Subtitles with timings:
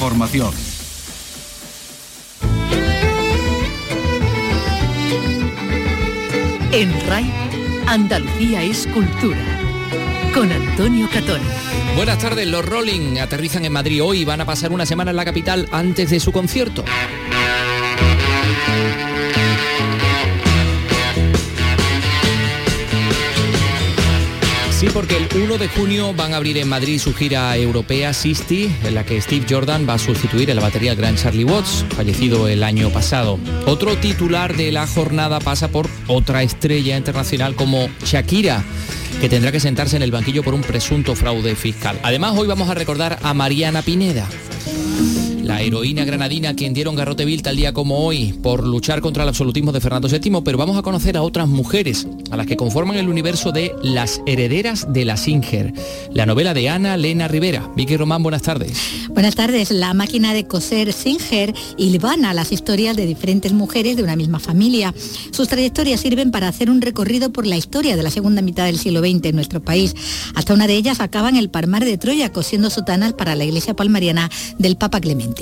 [0.00, 0.54] información.
[6.72, 7.30] En RAI,
[7.86, 9.36] Andalucía es cultura.
[10.32, 11.42] Con Antonio Catón.
[11.96, 15.18] Buenas tardes, los Rolling aterrizan en Madrid hoy y van a pasar una semana en
[15.18, 16.82] la capital antes de su concierto.
[24.80, 28.88] Sí, porque el 1 de junio van a abrir en Madrid su gira europea 60,
[28.88, 32.48] en la que Steve Jordan va a sustituir en la batería gran Charlie Watts, fallecido
[32.48, 33.38] el año pasado.
[33.66, 38.64] Otro titular de la jornada pasa por otra estrella internacional como Shakira
[39.20, 42.00] que tendrá que sentarse en el banquillo por un presunto fraude fiscal.
[42.02, 44.26] Además, hoy vamos a recordar a Mariana Pineda
[45.50, 49.30] la heroína granadina quien dieron garrote vil tal día como hoy por luchar contra el
[49.30, 52.96] absolutismo de Fernando VII, pero vamos a conocer a otras mujeres, a las que conforman
[52.98, 55.74] el universo de Las herederas de la Singer,
[56.12, 57.68] la novela de Ana Lena Rivera.
[57.74, 58.78] Vicky Román, buenas tardes.
[59.08, 59.72] Buenas tardes.
[59.72, 64.94] La máquina de coser Singer hilvana las historias de diferentes mujeres de una misma familia.
[65.32, 68.78] Sus trayectorias sirven para hacer un recorrido por la historia de la segunda mitad del
[68.78, 69.96] siglo XX en nuestro país.
[70.36, 73.74] Hasta una de ellas acaba en el Palmar de Troya cosiendo sotanas para la iglesia
[73.74, 75.39] palmariana del Papa Clemente.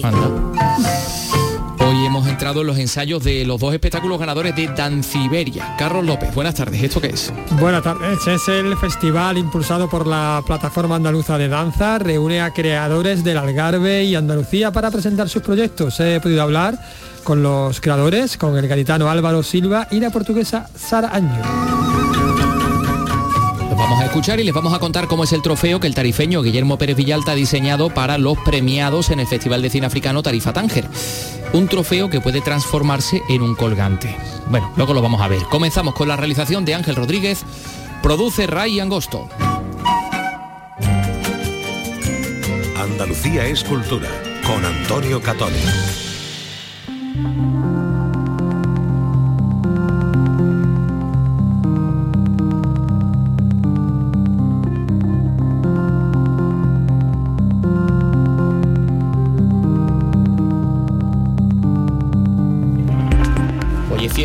[1.80, 5.74] Hoy hemos entrado en los ensayos de los dos espectáculos ganadores de Danciberia.
[5.77, 6.82] Carlos López, buenas tardes.
[6.82, 7.32] ¿Esto qué es?
[7.58, 8.24] Buenas tardes.
[8.26, 11.98] Es el festival impulsado por la Plataforma Andaluza de Danza.
[11.98, 15.98] Reúne a creadores del Algarve y Andalucía para presentar sus proyectos.
[15.98, 16.78] He podido hablar
[17.24, 22.17] con los creadores, con el gaditano Álvaro Silva y la portuguesa Sara Año
[23.89, 26.42] vamos a escuchar y les vamos a contar cómo es el trofeo que el tarifeño
[26.42, 30.53] Guillermo Pérez Villalta ha diseñado para los premiados en el Festival de Cine Africano Tarifa
[30.53, 30.86] Tánger.
[31.55, 34.14] Un trofeo que puede transformarse en un colgante.
[34.50, 35.42] Bueno, luego lo vamos a ver.
[35.44, 37.44] Comenzamos con la realización de Ángel Rodríguez.
[38.03, 39.27] Produce Ray Angosto.
[42.77, 44.11] Andalucía es cultura
[44.47, 45.56] con Antonio Catoni.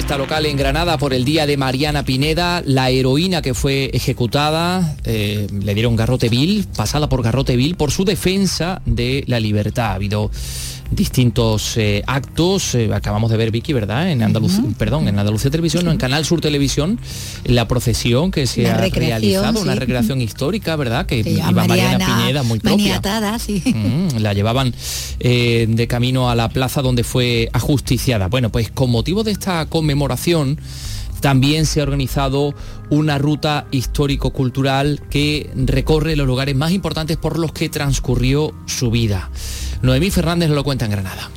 [0.03, 4.97] Fiesta local en Granada por el día de Mariana Pineda, la heroína que fue ejecutada,
[5.05, 9.91] eh, le dieron garrote vil, pasada por garrote vil, por su defensa de la libertad.
[9.91, 10.29] Ha habido
[10.95, 12.75] distintos eh, actos.
[12.75, 14.11] Eh, acabamos de ver Vicky, ¿verdad?
[14.11, 16.99] En Andalucía, perdón, en Andalucía Televisión, no, en Canal Sur Televisión,
[17.45, 21.05] la procesión que se ha realizado, una recreación histórica, ¿verdad?
[21.05, 23.01] Que iba Mariana, Pineda muy propia.
[23.65, 24.73] Mm, la llevaban
[25.19, 28.27] eh, de camino a la plaza donde fue ajusticiada.
[28.27, 30.59] Bueno, pues con motivo de esta conmemoración
[31.23, 32.53] también se ha organizado
[32.89, 39.29] una ruta histórico-cultural que recorre los lugares más importantes por los que transcurrió su vida.
[39.83, 41.29] Noemí Fernández lo cuenta en Granada.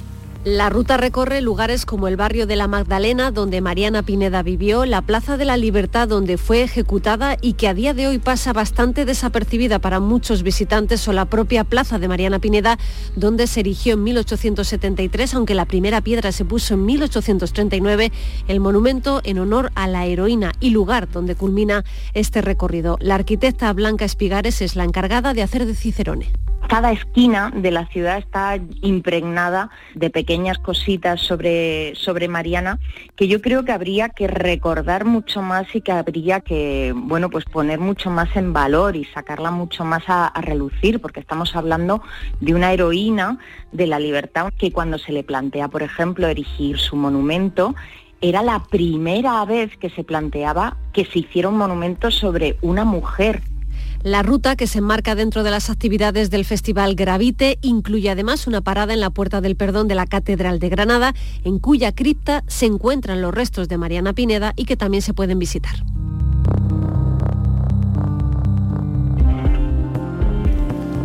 [0.46, 5.02] La ruta recorre lugares como el barrio de la Magdalena, donde Mariana Pineda vivió, la
[5.02, 9.04] Plaza de la Libertad, donde fue ejecutada y que a día de hoy pasa bastante
[9.04, 12.78] desapercibida para muchos visitantes, o la propia Plaza de Mariana Pineda,
[13.16, 18.12] donde se erigió en 1873, aunque la primera piedra se puso en 1839,
[18.46, 22.98] el monumento en honor a la heroína y lugar donde culmina este recorrido.
[23.00, 26.30] La arquitecta Blanca Espigares es la encargada de hacer de Cicerone
[26.68, 32.78] cada esquina de la ciudad está impregnada de pequeñas cositas sobre, sobre Mariana
[33.16, 37.47] que yo creo que habría que recordar mucho más y que habría que bueno pues
[37.47, 42.02] poner mucho más en valor y sacarla mucho más a, a relucir porque estamos hablando
[42.41, 43.38] de una heroína
[43.72, 47.74] de la libertad que cuando se le plantea por ejemplo erigir su monumento
[48.20, 53.41] era la primera vez que se planteaba que se hiciera un monumento sobre una mujer
[54.06, 58.60] la ruta, que se enmarca dentro de las actividades del Festival Gravite, incluye además una
[58.60, 61.12] parada en la Puerta del Perdón de la Catedral de Granada,
[61.42, 65.40] en cuya cripta se encuentran los restos de Mariana Pineda y que también se pueden
[65.40, 65.82] visitar.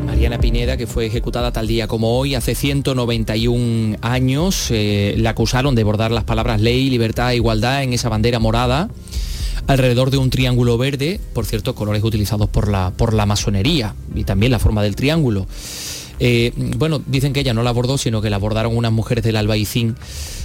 [0.06, 5.74] Mariana Pineda, que fue ejecutada tal día como hoy, hace 191 años, eh, la acusaron
[5.74, 8.90] de bordar las palabras ley, libertad e igualdad en esa bandera morada
[9.72, 14.24] alrededor de un triángulo verde, por cierto, colores utilizados por la, por la masonería y
[14.24, 15.48] también la forma del triángulo.
[16.24, 19.38] Eh, bueno, dicen que ella no la abordó, sino que la abordaron unas mujeres del
[19.38, 19.96] albaicín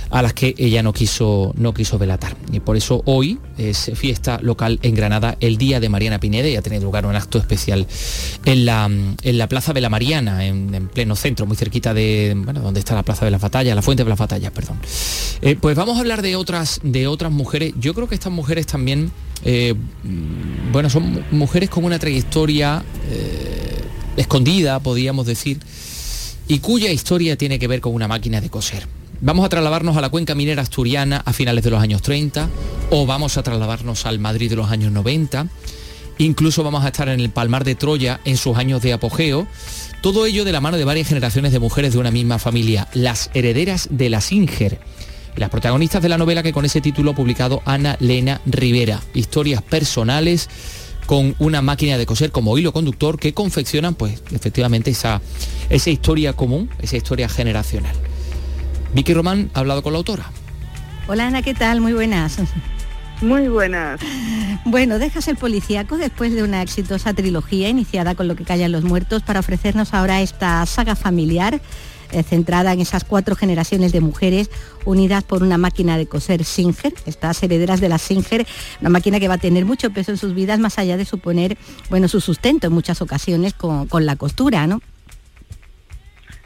[0.09, 2.35] a las que ella no quiso, no quiso velatar.
[2.51, 6.57] Y por eso hoy es fiesta local en Granada, el Día de Mariana Pineda, y
[6.57, 7.87] ha tenido lugar un acto especial
[8.47, 12.81] en la, en la Plaza de la Mariana, en, pleno centro, muy cerquita de donde
[12.81, 14.79] está la Plaza de las Batallas, la Fuente de las Batallas, perdón.
[15.43, 17.75] Eh, pues vamos a hablar de otras, de otras mujeres.
[17.79, 19.11] Yo creo que estas mujeres también,
[19.45, 19.75] eh,
[20.73, 22.83] bueno, son mujeres con una trayectoria
[24.17, 25.59] escondida, podríamos decir
[26.49, 28.87] y cuya historia tiene que ver con una máquina de coser.
[29.21, 32.49] Vamos a trasladarnos a la cuenca minera asturiana a finales de los años 30
[32.91, 35.49] o vamos a trasladarnos al Madrid de los años 90.
[36.19, 39.47] Incluso vamos a estar en el Palmar de Troya en sus años de apogeo.
[40.03, 43.31] Todo ello de la mano de varias generaciones de mujeres de una misma familia, las
[43.35, 44.79] herederas de la Singer.
[45.37, 49.03] Las protagonistas de la novela que con ese título ha publicado Ana Lena Rivera.
[49.13, 50.49] Historias personales
[51.07, 55.23] con una máquina de coser como hilo conductor que confeccionan pues efectivamente esa,
[55.71, 57.95] esa historia común, esa historia generacional.
[58.93, 60.31] Vicky Román ha hablado con la autora.
[61.09, 61.81] Hola Ana, ¿qué tal?
[61.81, 62.39] Muy buenas.
[63.23, 64.01] Muy buenas.
[64.65, 68.85] Bueno, dejas el policíaco después de una exitosa trilogía iniciada con Lo que callan los
[68.85, 71.61] muertos para ofrecernos ahora esta saga familiar
[72.13, 74.51] eh, centrada en esas cuatro generaciones de mujeres
[74.85, 78.47] unidas por una máquina de coser Singer, estas herederas de la Singer,
[78.81, 81.57] una máquina que va a tener mucho peso en sus vidas más allá de suponer,
[81.91, 84.81] bueno, su sustento en muchas ocasiones con, con la costura, ¿no?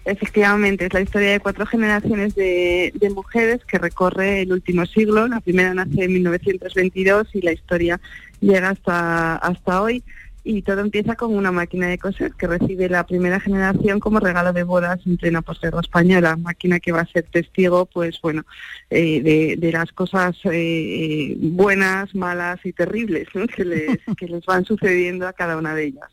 [0.05, 5.29] Efectivamente, es la historia de cuatro generaciones de, mujeres que recorre el último siglo.
[5.29, 8.01] La primera nace en 1922 y la historia
[8.41, 10.03] llega hasta, hasta hoy
[10.43, 14.53] y todo empieza con una máquina de coser que recibe la primera generación como regalo
[14.53, 18.45] de bodas en plena posguerra española, máquina que va a ser testigo, pues bueno,
[18.89, 25.29] eh, de, las cosas eh, buenas, malas y terribles que, les, que les van sucediendo
[25.29, 26.11] a cada una de ellas.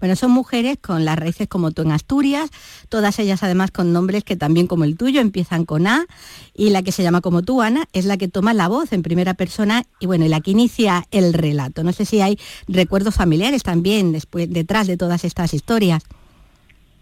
[0.00, 2.50] Bueno, son mujeres con las raíces como tú en Asturias,
[2.88, 6.06] todas ellas además con nombres que también como el tuyo empiezan con A
[6.54, 9.02] y la que se llama como tú, Ana, es la que toma la voz en
[9.02, 11.84] primera persona y bueno, y la que inicia el relato.
[11.84, 16.04] No sé si hay recuerdos familiares también después, detrás de todas estas historias.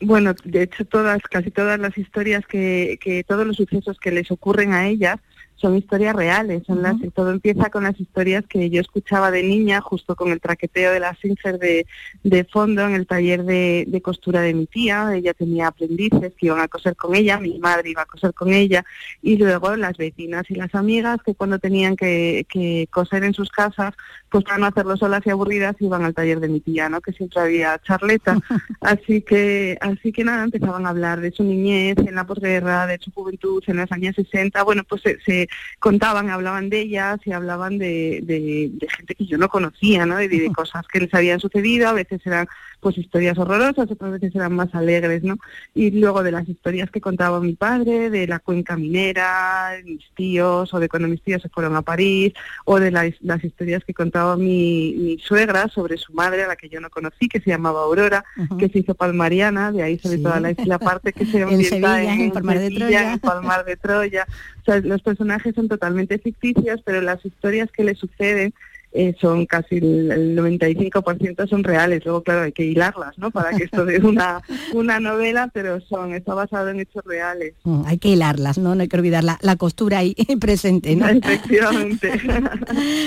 [0.00, 4.30] Bueno, de hecho todas, casi todas las historias que, que todos los sucesos que les
[4.30, 5.20] ocurren a ellas
[5.56, 9.80] son historias reales, son las, todo empieza con las historias que yo escuchaba de niña,
[9.80, 11.86] justo con el traqueteo de la Singer de,
[12.22, 16.46] de fondo en el taller de, de, costura de mi tía, ella tenía aprendices que
[16.46, 18.84] iban a coser con ella, mi madre iba a coser con ella,
[19.22, 23.50] y luego las vecinas y las amigas que cuando tenían que, que coser en sus
[23.50, 23.94] casas,
[24.34, 27.00] pues para no hacerlo solas y aburridas, iban al taller de mi tía, ¿no?
[27.00, 28.36] que siempre había charleta,
[28.80, 32.98] así que, así que nada, empezaban a hablar de su niñez, en la posguerra, de
[32.98, 35.48] su juventud, en los años 60, bueno, pues se
[35.78, 40.20] contaban, hablaban de ellas y hablaban de, de, gente que yo no conocía, ¿no?
[40.20, 42.48] Y de, cosas que les habían sucedido, a veces eran
[42.84, 45.38] pues historias horrorosas, otras veces eran más alegres, ¿no?
[45.74, 50.74] Y luego de las historias que contaba mi padre, de la cuenca minera, mis tíos,
[50.74, 52.34] o de cuando mis tíos se fueron a París,
[52.66, 56.56] o de las, las historias que contaba mi, mi, suegra sobre su madre, a la
[56.56, 58.22] que yo no conocí, que se llamaba Aurora,
[58.58, 62.20] que se hizo palmariana, de ahí sobre toda la, la, parte que se ambienta en,
[62.20, 63.12] en, Palmar de Troya.
[63.14, 64.26] en Palmar de Troya.
[64.60, 68.52] O sea, los personajes son totalmente ficticios, pero las historias que le suceden
[68.96, 72.04] eh, son casi el, 95% son reales.
[72.04, 73.32] Luego, claro, hay que hilarlas, ¿no?
[73.32, 74.40] Para que esto dé una,
[74.72, 77.54] una novela, pero son, está basado en hechos reales.
[77.64, 78.76] Mm, hay que hilarlas, ¿no?
[78.76, 81.08] No hay que olvidar la, la costura ahí presente, ¿no?
[81.08, 82.20] Efectivamente.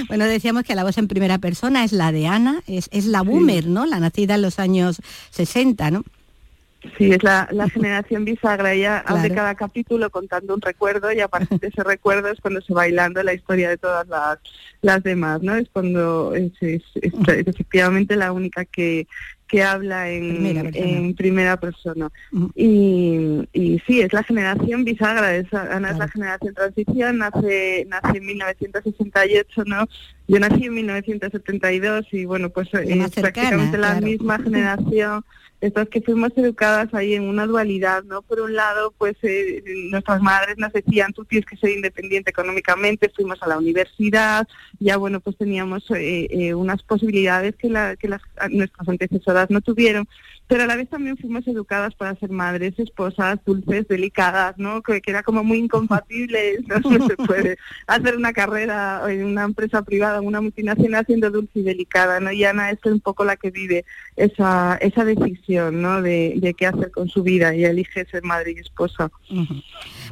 [0.10, 3.22] bueno, decíamos que la voz en primera persona es la de Ana, es, es la
[3.22, 3.86] boomer, ¿no?
[3.86, 5.02] La nacida en los años
[5.32, 6.04] 60, ¿no?
[6.98, 8.74] Sí, es la, generación bisagra.
[8.74, 12.62] Ella abre cada capítulo contando un recuerdo y a partir de ese recuerdo es cuando
[12.62, 14.40] se va bailando la historia de todas las,
[14.82, 15.56] las demás, ¿no?
[15.56, 16.54] Es cuando es,
[17.02, 19.08] efectivamente la única que,
[19.48, 22.10] que habla en primera persona.
[22.56, 28.18] y, y, sí, es la generación bisagra, es, Ana es la generación transición, nace, nace
[28.18, 29.88] en 1968, ¿no?
[30.28, 35.24] Yo nací en 1972 y bueno, pues es prácticamente la misma generación
[35.60, 38.22] estas que fuimos educadas ahí en una dualidad, ¿no?
[38.22, 43.12] Por un lado, pues eh, nuestras madres nos decían, tú tienes que ser independiente económicamente,
[43.16, 44.48] fuimos a la universidad,
[44.80, 48.22] ya bueno, pues teníamos eh, eh, unas posibilidades que, la, que las,
[48.52, 50.08] nuestras antecesoras no tuvieron,
[50.48, 54.82] pero a la vez también fuimos educadas para ser madres, esposas, dulces, delicadas, ¿no?
[54.82, 60.22] Que, era como muy incompatible, no, se puede hacer una carrera en una empresa privada,
[60.22, 62.32] una multinacional siendo dulce y delicada, ¿no?
[62.32, 63.86] Y Ana es un poco la que vive
[64.16, 66.02] esa, esa decisión, ¿no?
[66.02, 69.12] De, de qué hacer con su vida y elige ser madre y esposa.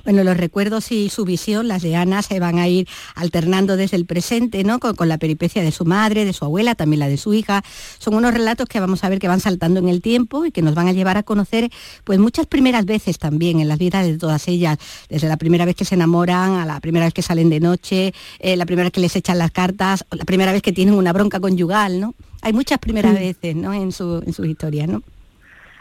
[0.06, 3.98] Bueno, los recuerdos y su visión, las de Ana, se van a ir alternando desde
[3.98, 4.80] el presente, ¿no?
[4.80, 7.64] Con, con la peripecia de su madre, de su abuela, también la de su hija.
[7.98, 10.62] Son unos relatos que vamos a ver que van saltando en el tiempo y que
[10.62, 11.72] nos van a llevar a conocer
[12.04, 14.78] pues muchas primeras veces también en las vidas de todas ellas,
[15.10, 18.14] desde la primera vez que se enamoran, a la primera vez que salen de noche,
[18.40, 21.14] eh, la primera vez que les echan las cartas, la primera vez que tienen una
[21.14, 22.14] bronca conyugal, ¿no?
[22.42, 23.74] Hay muchas primeras veces, ¿no?
[23.74, 25.02] En su, en sus historias, ¿no?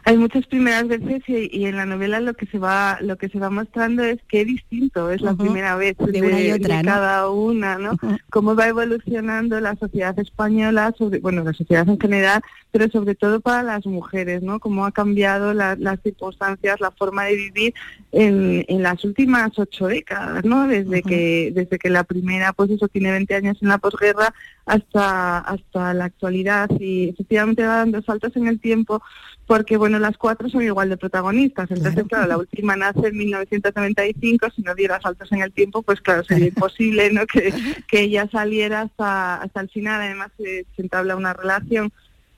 [0.06, 3.38] Hay muchas primeras veces y, en la novela lo que se va lo que se
[3.38, 7.78] va mostrando es que distinto es la primera vez de, una y otra, cada una
[7.78, 7.96] no
[8.30, 13.40] cómo va evolucionando la sociedad española sobre bueno la sociedad en general pero sobre todo
[13.40, 17.74] para las mujeres no cómo ha cambiado las circunstancias la forma de vivir
[18.12, 22.88] en, en las últimas ocho décadas no desde que desde que la primera pues eso
[22.88, 24.34] tiene 20 años en la posguerra
[24.66, 26.70] hasta hasta la actualidad.
[26.78, 29.02] Y efectivamente va dando saltos en el tiempo
[29.46, 31.70] porque bueno, las cuatro son igual de protagonistas.
[31.70, 36.00] Entonces, claro, la última nace en 1995, si no diera saltos en el tiempo, pues
[36.00, 37.26] claro, sería imposible ¿no?
[37.26, 37.52] que,
[37.86, 40.00] que ella saliera hasta, hasta el final.
[40.00, 41.92] Además, se, entabla una relación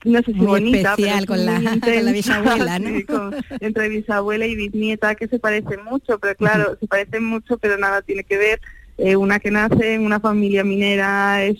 [0.05, 3.31] no sé si muy bonita, especial con, la, con la bisabuela, ¿no?
[3.59, 8.01] entre bisabuela y bisnieta, que se parecen mucho, pero claro, se parecen mucho, pero nada
[8.03, 8.61] tiene que ver
[8.97, 11.57] eh, una que nace en una familia minera es,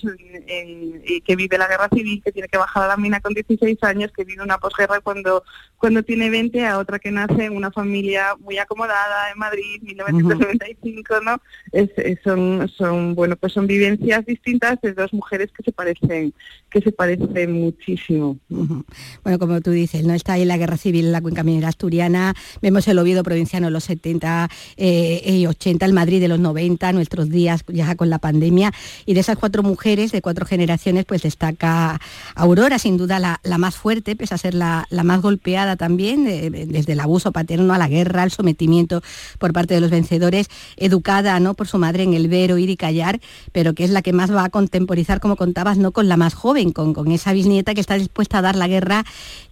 [1.05, 3.77] y que vive la guerra civil, que tiene que bajar a la mina con 16
[3.83, 5.43] años, que vive una posguerra cuando,
[5.77, 11.21] cuando tiene 20, a otra que nace en una familia muy acomodada en Madrid, 1995,
[11.23, 11.37] ¿no?
[11.71, 11.89] Es,
[12.23, 16.33] son, son, bueno, pues son vivencias distintas de dos mujeres que se parecen,
[16.69, 18.37] que se parecen muchísimo.
[18.49, 22.33] Bueno, como tú dices, no está ahí la guerra civil en la cuenca minera asturiana,
[22.61, 26.93] vemos el Oviedo provinciano en los 70 eh, y 80, el Madrid de los 90,
[26.93, 28.73] nuestros días ya con la pandemia.
[29.05, 31.99] Y de esas cuatro mujeres, de cuatro generaciones, pues destaca
[32.35, 36.99] Aurora, sin duda la, más fuerte, pese a ser la, más golpeada también, desde el
[36.99, 39.01] abuso paterno a la guerra, al sometimiento
[39.39, 41.53] por parte de los vencedores, educada ¿no?
[41.53, 43.19] por su madre en el Vero, ir y callar,
[43.51, 46.33] pero que es la que más va a contemporizar, como contabas, no con la más
[46.33, 49.05] joven, con, con esa bisnieta que está dispuesta a dar la guerra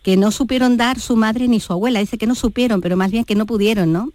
[0.04, 2.00] que no supieron dar su madre ni su abuela.
[2.00, 4.10] Dice que no supieron, pero más bien que no pudieron, ¿no?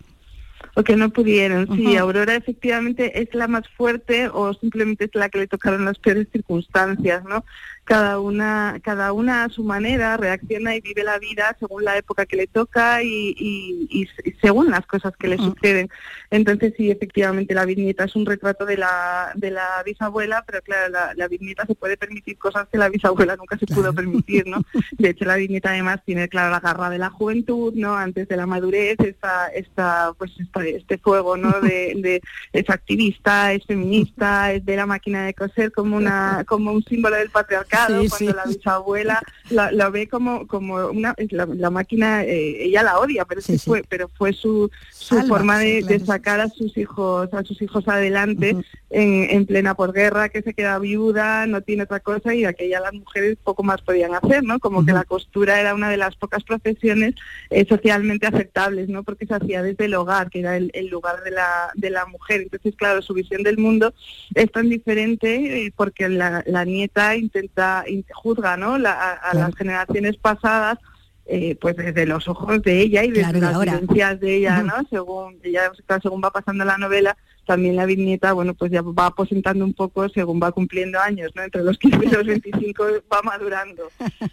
[0.74, 1.66] O que no pudieron.
[1.76, 5.98] Sí, Aurora efectivamente es la más fuerte o simplemente es la que le tocaron las
[5.98, 7.44] peores circunstancias, ¿no?
[7.84, 12.24] Cada una, cada una a su manera reacciona y vive la vida según la época
[12.24, 14.08] que le toca y,
[14.40, 15.88] según las cosas que le suceden.
[16.30, 20.88] Entonces sí, efectivamente la viñeta es un retrato de la, de la bisabuela, pero claro,
[20.90, 24.62] la, la viñeta se puede permitir cosas que la bisabuela nunca se pudo permitir, ¿no?
[24.98, 27.96] De hecho la viñeta además tiene claro la garra de la juventud, ¿no?
[27.96, 30.30] Antes de la madurez, esta, esta, pues
[30.64, 31.60] este fuego, ¿no?
[31.60, 32.20] De,
[32.52, 37.16] es activista, es feminista, es de la máquina de coser como una, como un símbolo
[37.16, 42.98] del patriarcado cuando la bisabuela la, ve como como una la, máquina eh, ella la
[42.98, 47.42] odia pero sí, fue pero fue su, su forma de, sacar a sus hijos a
[47.44, 48.56] sus hijos adelante
[48.90, 52.92] en, en, plena posguerra que se queda viuda no tiene otra cosa y aquella las
[52.92, 56.44] mujeres poco más podían hacer no como que la costura era una de las pocas
[56.44, 57.14] profesiones
[57.50, 61.30] eh, socialmente aceptables no porque se hacía desde el hogar que era el, lugar de
[61.30, 62.42] la de la mujer.
[62.42, 63.92] Entonces claro su visión del mundo
[64.34, 67.59] es tan diferente eh, porque la, la nieta intenta
[68.12, 68.74] juzga ¿no?
[68.74, 70.78] a, las generaciones pasadas
[71.26, 74.74] eh, pues desde los ojos de ella y desde las vivencias de ella, ¿no?
[74.90, 75.70] Según ella
[76.02, 77.16] según va pasando la novela,
[77.50, 81.42] también la viñeta, bueno, pues ya va aposentando un poco según va cumpliendo años, ¿no?
[81.42, 83.82] Entre los 15 y los 25 va madurando.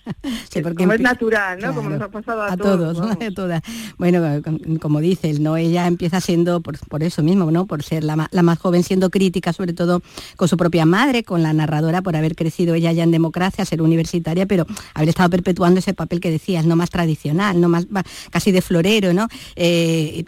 [0.49, 1.73] Sí, porque como es natural, ¿no?
[1.73, 2.99] como nos ha pasado a, todos.
[2.99, 3.61] a todas.
[3.97, 4.41] Bueno,
[4.81, 5.55] como dices, ¿no?
[5.55, 7.65] Ella empieza siendo, por, eso mismo, ¿no?
[7.65, 10.01] Por ser la, la, más joven, siendo crítica, sobre todo
[10.35, 13.81] con su propia madre, con la narradora, por haber crecido ella ya en democracia, ser
[13.81, 17.87] universitaria, pero haber estado perpetuando ese papel que decías, no más tradicional, no más
[18.31, 19.27] casi de florero, ¿no?
[19.55, 20.25] Eh,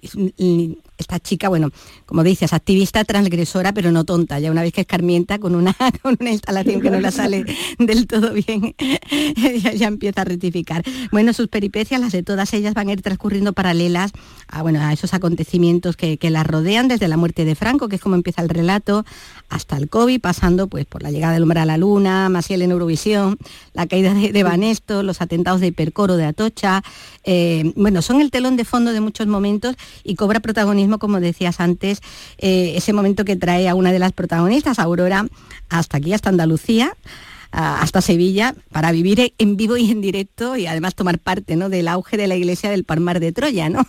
[1.00, 1.70] esta chica, bueno,
[2.06, 4.40] como dices, activista, transgresora, pero no tonta.
[4.40, 7.46] Ya una vez que escarmienta con una, con una instalación que no la sale
[7.80, 8.76] del todo bien,
[9.76, 10.84] ya, empieza a rectificar.
[11.12, 14.12] Bueno, sus peripecias, las de todas ellas, van a ir transcurriendo paralelas
[14.48, 17.96] a, bueno, a esos acontecimientos que, que las rodean, desde la muerte de Franco, que
[17.96, 19.06] es como empieza el relato,
[19.50, 22.72] hasta el COVID, pasando pues por la llegada del hombre a la luna, Masiel en
[22.72, 23.38] Eurovisión,
[23.74, 26.84] la caída de, de Banesto, los atentados de Hipercoro de Atocha.
[27.24, 31.60] Eh, bueno, son el telón de fondo de muchos momentos y cobra protagonismo, como decías
[31.60, 32.02] antes,
[32.40, 35.28] eh, ese momento que trae a una de las protagonistas, Aurora,
[35.70, 36.96] hasta aquí, hasta Andalucía
[37.52, 41.70] hasta Sevilla para vivir en vivo y en directo y además tomar parte ¿no?
[41.70, 43.86] del auge de la iglesia del Palmar de Troya, ¿no?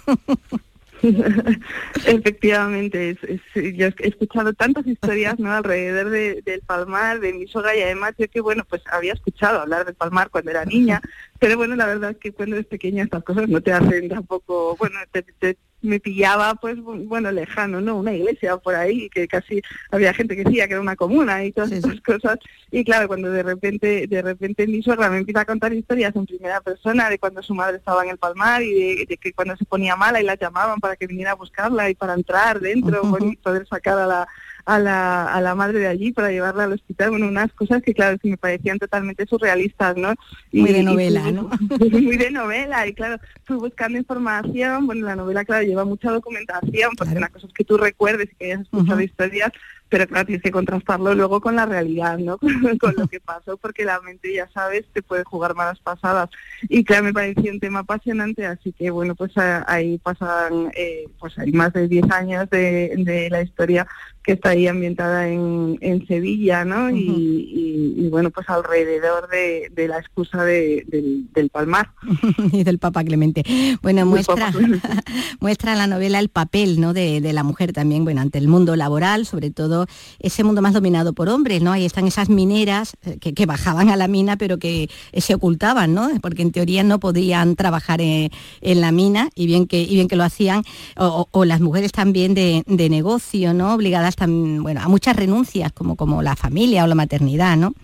[2.04, 3.16] Efectivamente,
[3.54, 5.50] yo he escuchado tantas historias ¿no?
[5.50, 9.87] alrededor del Palmar, de mi soga y además yo que bueno, pues había escuchado hablar
[9.87, 11.00] del Palmar cuando era niña,
[11.38, 14.76] pero bueno, la verdad es que cuando eres pequeña estas cosas no te hacen tampoco,
[14.76, 20.13] bueno, te, me pillaba pues bueno lejano no una iglesia por ahí que casi había
[20.13, 22.39] gente que decía que era una comuna y todas esas cosas.
[22.71, 26.27] Y claro cuando de repente de repente mi suegra me empieza a contar historias en
[26.27, 29.65] primera persona de cuando su madre estaba en el palmar y de, que cuando se
[29.65, 33.37] ponía mala y la llamaban para que viniera a buscarla y para entrar dentro y
[33.37, 34.29] poder sacar a la
[34.64, 37.95] a la, a la madre de allí para llevarla al hospital, bueno, unas cosas que
[37.95, 40.14] claro, sí me parecían totalmente surrealistas, ¿no?
[40.52, 41.50] muy de novela, ¿no?
[41.90, 46.93] Muy de novela, y claro, fui buscando información, bueno, la novela, claro, lleva mucha documentación,
[46.97, 49.52] porque una cosa es que tú recuerdes y que hayas escuchado historias,
[49.90, 52.38] pero claro, tienes que contrastarlo luego con la realidad, ¿no?
[52.80, 56.30] con lo que pasó, porque la mente, ya sabes, te puede jugar malas pasadas.
[56.68, 61.38] Y claro, me pareció un tema apasionante, así que bueno, pues ahí pasan, eh, pues
[61.38, 63.87] hay más de 10 años de, de la historia
[64.23, 66.90] que está ahí ambientada en, en Sevilla, ¿no?
[66.90, 70.85] y, bueno, pues alrededor de, de la excusa de,
[71.32, 71.90] del, Palmar.
[72.52, 73.44] y del Papa Clemente.
[73.82, 74.52] Bueno, muestra,
[75.40, 76.92] muestra la novela el papel, ¿no?
[76.92, 79.80] De, de, la mujer también, bueno, ante el mundo laboral, sobre todo
[80.19, 81.73] ese mundo más dominado por hombres, ¿no?
[81.73, 85.95] Ahí están esas mineras eh, que, bajaban a la mina, pero que eh, se ocultaban,
[85.95, 86.11] ¿no?
[86.21, 90.09] Porque en teoría no podían trabajar en, en la mina, y bien que, y bien
[90.09, 90.63] que lo hacían,
[90.97, 93.75] o, las mujeres también de, de negocio, ¿no?
[93.75, 97.75] Obligadas bueno, a muchas renuncias, como, como la familia o la maternidad, ¿no?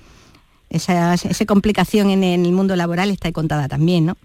[0.69, 4.17] Esa, esa complicación en el mundo laboral está contada también, ¿no?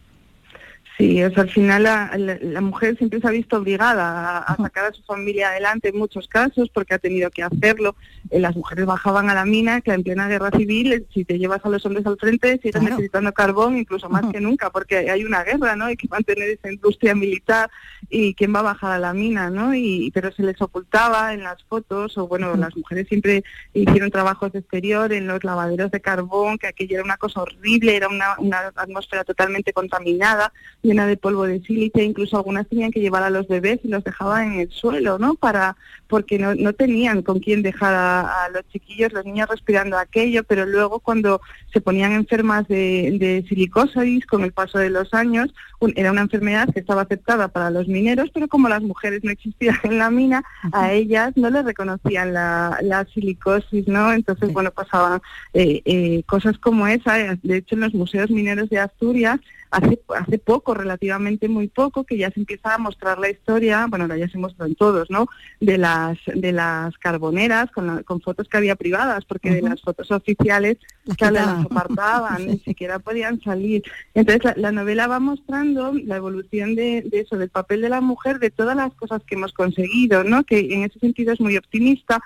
[1.02, 4.94] Sí, o sea, al final la, mujer siempre se ha visto obligada a, sacar a
[4.94, 7.96] su familia adelante en muchos casos porque ha tenido que hacerlo.
[8.30, 11.40] Eh, las mujeres bajaban a la mina, que en plena guerra civil, eh, si te
[11.40, 15.24] llevas a los hombres al frente, siguen necesitando carbón, incluso más que nunca, porque hay
[15.24, 15.86] una guerra, ¿no?
[15.86, 17.72] Hay que mantener esa industria militar
[18.08, 19.74] y quién va a bajar a la mina, ¿no?
[19.74, 23.44] Y, pero se les ocultaba en las fotos, o bueno, las mujeres siempre
[23.74, 27.96] hicieron trabajos de exterior en los lavaderos de carbón, que aquello era una cosa horrible,
[27.96, 30.54] era una, una atmósfera totalmente contaminada
[30.92, 34.04] llena de polvo de sílice, incluso algunas tenían que llevar a los bebés y los
[34.04, 35.36] dejaban en el suelo, ¿no?
[35.36, 35.78] Para,
[36.12, 40.66] porque no, no tenían con quién dejar a, los chiquillos, los niños respirando aquello, pero
[40.66, 41.40] luego cuando
[41.72, 45.54] se ponían enfermas de, de silicosis con el paso de los años,
[45.96, 49.78] era una enfermedad que estaba aceptada para los mineros, pero como las mujeres no existían
[49.84, 54.12] en la mina, a ellas no les reconocían la, la silicosis, ¿no?
[54.12, 55.22] Entonces, bueno, pasaban
[55.54, 57.16] eh, eh, cosas como esa.
[57.42, 59.40] De hecho, en los museos mineros de Asturias
[59.72, 64.14] hace, hace poco, relativamente muy poco, que ya se empieza a mostrar la historia, bueno,
[64.16, 65.28] ya se mostró en todos, ¿no?
[65.60, 70.12] De las, de las carboneras con, con fotos que había privadas, porque de las fotos
[70.12, 73.84] oficiales las, las apartaban, ni siquiera podían salir.
[74.14, 78.40] Entonces la, novela va mostrando la evolución de, de, eso, del papel de la mujer,
[78.40, 80.44] de todas las cosas que hemos conseguido, ¿no?
[80.44, 82.22] Que en ese sentido es muy optimista,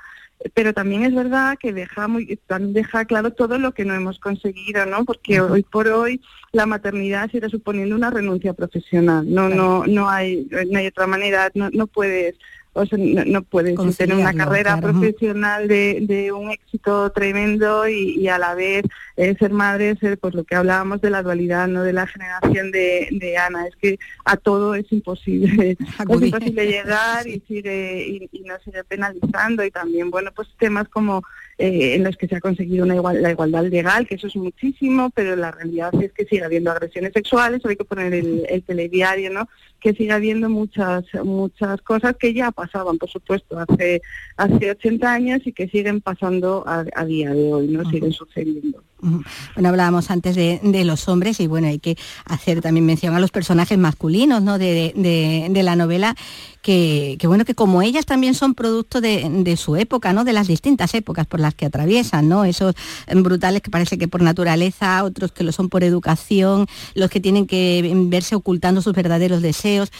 [0.53, 4.85] pero también es verdad que deja muy deja claro todo lo que no hemos conseguido
[4.85, 10.09] no porque hoy por hoy la maternidad sigue suponiendo una renuncia profesional no no no
[10.09, 12.35] hay no hay otra manera no no puedes
[12.77, 18.37] o sea, no, puedes tener una carrera profesional de, de, un éxito tremendo y, a
[18.37, 18.83] la vez
[19.15, 22.71] eh, ser madre, ser pues lo que hablábamos de la dualidad, no de la generación
[22.71, 28.29] de, de Ana, es que a todo es imposible, es imposible llegar y sigue y,
[28.33, 29.63] y nos sigue penalizando.
[29.63, 31.23] Y también bueno pues temas como
[31.57, 34.35] eh, en los que se ha conseguido una igual, la igualdad legal, que eso es
[34.35, 38.63] muchísimo, pero la realidad es que sigue habiendo agresiones sexuales, hay que poner el, el
[38.63, 39.47] telediario, ¿no?
[39.85, 44.01] que sigue habiendo muchas muchas cosas que ya pasaban, por supuesto, hace
[44.35, 48.83] hace 80 años y que siguen pasando a, día de hoy, no siguen sucediendo.
[49.01, 53.29] Bueno, hablábamos antes de, los hombres y bueno, hay que hacer también mención a los
[53.29, 54.57] personajes masculinos ¿no?
[54.57, 56.15] de, de, la novela,
[56.61, 60.23] que, bueno, que como ellas también son producto de, su época, ¿no?
[60.23, 62.45] de las distintas épocas por las que atraviesan, ¿no?
[62.45, 62.73] esos
[63.13, 67.47] brutales que parece que por naturaleza, otros que lo son por educación, los que tienen
[67.47, 69.91] que verse ocultando sus verdaderos deseos.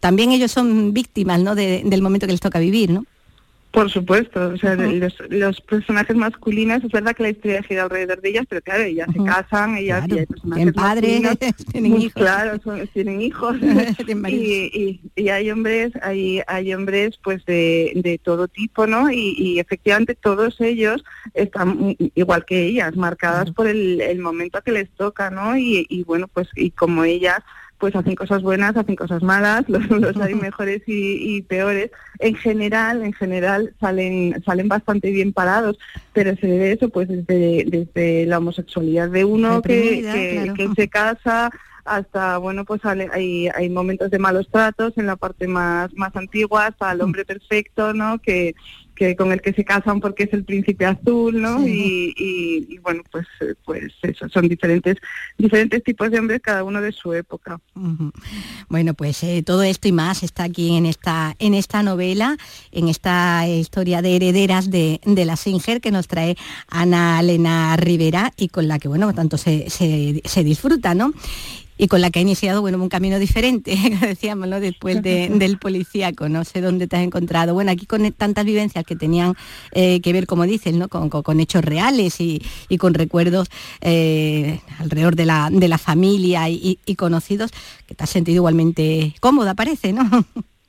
[0.00, 1.54] También ellos son víctimas ¿no?
[1.54, 3.04] del momento que les toca vivir, ¿no?
[3.70, 8.30] Por supuesto, o sea, los, personajes masculinos, es verdad que la historia gira alrededor de
[8.30, 11.22] ellas, pero claro, ellas se casan, ellas y hay personajes padres,
[11.72, 12.12] tienen hijos.
[12.14, 12.58] Claro,
[12.92, 13.56] tienen hijos.
[14.28, 19.08] y, y, hay hombres, hay, hay hombres pues de, de todo tipo, ¿no?
[19.08, 21.04] Y, efectivamente todos ellos
[21.34, 25.56] están igual que ellas, marcadas por el, el momento que les toca, ¿no?
[25.56, 27.40] Y, y bueno, pues y como ellas
[27.80, 31.90] pues hacen cosas buenas, hacen cosas malas, los, hay mejores y, peores.
[32.18, 35.78] En general, en general salen salen bastante bien parados,
[36.12, 41.50] pero se debe eso pues desde, desde la homosexualidad de uno que, que, se casa
[41.86, 46.66] hasta bueno pues hay, hay momentos de malos tratos en la parte más más antigua
[46.66, 48.54] hasta el hombre perfecto no que
[49.00, 51.66] que con el que se casan porque es el príncipe azul, ¿no?
[51.66, 54.98] Y, bueno, pues eh, pues eso, son diferentes
[55.38, 57.58] diferentes tipos de hombres, cada uno de su época.
[58.68, 62.36] Bueno, pues eh, todo esto y más está aquí en esta en esta novela,
[62.72, 66.36] en esta historia de herederas de, de la Singer que nos trae
[66.68, 71.14] Ana Elena Rivera y con la que, bueno, tanto se, se, se disfruta, ¿no?
[71.80, 74.60] Y con la que ha iniciado bueno, un camino diferente, decíamos, ¿no?
[74.60, 77.54] después del policíaco, no sé dónde te has encontrado.
[77.54, 79.34] Bueno, aquí con tantas vivencias que tenían
[79.72, 80.88] eh, que ver, como dices, ¿no?
[80.88, 82.42] con, hechos reales y,
[82.78, 83.48] con recuerdos
[83.80, 87.50] eh, alrededor de la, de la familia y, y conocidos,
[87.86, 90.06] que te has sentido igualmente cómoda, parece, ¿no?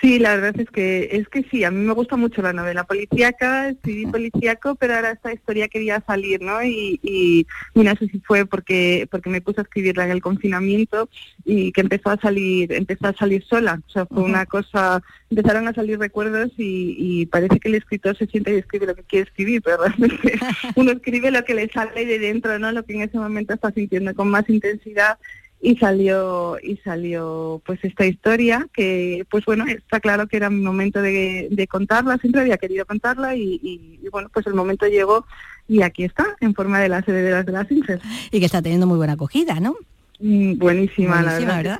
[0.00, 2.84] Sí, la verdad es que es que sí, a mí me gusta mucho la novela
[2.84, 6.62] policíaca, escribí policíaco, pero ahora esta historia quería salir, ¿no?
[6.62, 11.10] Y, y, no sé si fue porque porque me puse a escribirla en el confinamiento
[11.44, 15.68] y que empezó a salir empezó a salir sola, o sea, fue una cosa, empezaron
[15.68, 19.28] a salir recuerdos y, parece que el escritor se siente y escribe lo que quiere
[19.28, 20.32] escribir, pero realmente
[20.76, 22.72] uno escribe lo que le sale de dentro, ¿no?
[22.72, 25.18] Lo que en ese momento está sintiendo con más intensidad
[25.60, 30.62] y salió y salió pues esta historia que pues bueno está claro que era mi
[30.62, 35.26] momento de, contarla siempre había querido contarla y, bueno pues el momento llegó
[35.68, 38.86] y aquí está en forma de las herederas de las Inges y que está teniendo
[38.86, 39.76] muy buena acogida no
[40.18, 41.78] mm, Buenísima, la verdad.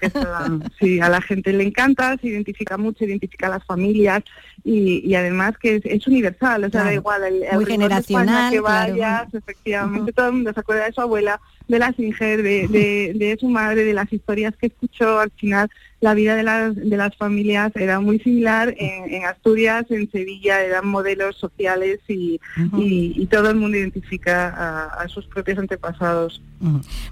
[0.78, 4.22] sí, a la gente le encanta, se identifica mucho, identifica a las familias
[4.62, 10.12] y, además que es, universal, o sea, da igual el, Muy generacional, que vayas, efectivamente,
[10.12, 13.84] todo el mundo se acuerda de su abuela, de la Singer, de, de, su madre,
[13.84, 15.20] de las historias que escuchó.
[15.20, 18.74] Al final, la vida de las, de las familias era muy similar.
[18.76, 22.40] En, Asturias, en Sevilla, eran modelos sociales y,
[22.76, 26.42] y, todo el mundo identifica a, sus propios antepasados.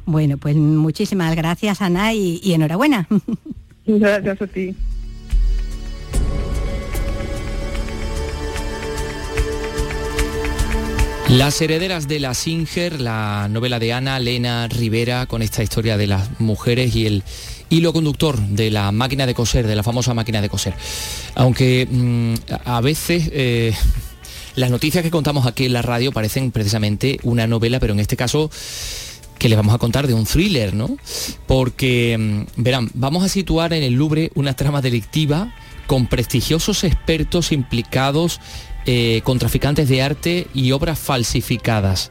[0.04, 3.06] Bueno, pues muchísimas gracias, Ana, y, y enhorabuena.
[3.86, 4.74] Gracias a ti.
[11.28, 16.06] Las herederas de la Singer, la novela de Ana Lena Rivera, con esta historia de
[16.06, 17.22] las mujeres y el
[17.68, 20.72] hilo conductor de la máquina de coser, de la famosa máquina de coser.
[21.34, 23.74] Aunque mm, a veces eh,
[24.56, 28.16] las noticias que contamos aquí en la radio parecen precisamente una novela, pero en este
[28.16, 28.50] caso
[29.38, 30.96] que les vamos a contar de un thriller, ¿no?
[31.46, 35.54] Porque, mm, verán, vamos a situar en el Louvre una trama delictiva
[35.86, 38.40] con prestigiosos expertos implicados
[38.90, 42.10] eh, con traficantes de arte y obras falsificadas.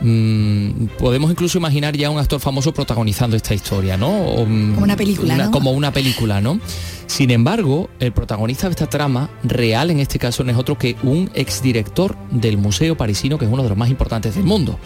[0.00, 4.10] Mm, podemos incluso imaginar ya un actor famoso protagonizando esta historia, ¿no?
[4.44, 5.50] Mm, como una película, ¿no?
[5.52, 6.58] Como una película, ¿no?
[7.06, 10.96] Sin embargo, el protagonista de esta trama, real en este caso, no es otro que
[11.04, 14.80] un exdirector del Museo Parisino, que es uno de los más importantes del mundo.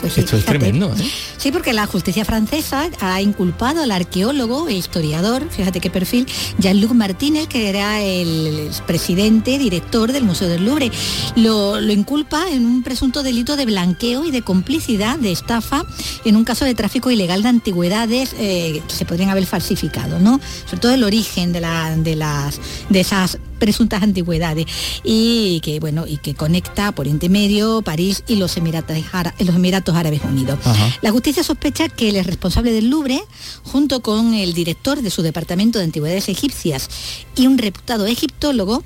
[0.00, 0.92] Pues Esto es tremendo.
[0.96, 1.10] ¿eh?
[1.36, 6.26] Sí, porque la justicia francesa ha inculpado al arqueólogo e historiador, fíjate qué perfil,
[6.58, 10.90] Jean-Luc Martínez, que era el presidente, director del Museo del Louvre.
[11.36, 15.84] Lo, inculpa en un presunto delito de blanqueo y de complicidad, de estafa,
[16.24, 20.40] en un caso de tráfico ilegal de antigüedades eh, que se podrían haber falsificado, ¿no?
[20.66, 24.66] Sobre todo el origen de, la, de, las, de esas presuntas antigüedades.
[25.04, 28.96] Y que bueno y que conecta por Medio, París y los Emiratos,
[29.38, 30.58] los Emiratos Árabes Unidos.
[31.02, 33.22] La justicia sospecha que el responsable del Louvre,
[33.64, 36.88] junto con el director de su departamento de antigüedades egipcias.
[37.36, 38.84] Y un reputado egiptólogo,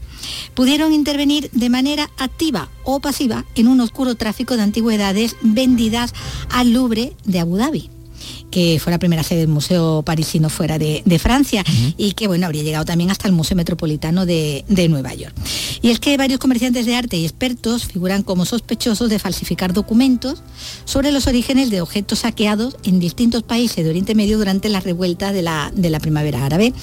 [0.55, 6.15] pudieron intervenir de manera activa o pasiva en un oscuro tráfico de antigüedades vendidas
[6.51, 7.91] al Louvre de Abu Dhabi
[8.53, 11.65] que fue la primera sede del Museo Parisino fuera de, Francia
[11.97, 15.35] y que bueno, habría llegado también hasta el Museo Metropolitano de, Nueva York.
[15.81, 20.43] Y es que varios comerciantes de arte y expertos figuran como sospechosos de falsificar documentos
[20.85, 25.33] sobre los orígenes de objetos saqueados en distintos países de Oriente Medio durante las revueltas
[25.33, 26.75] de la, de la primavera árabe.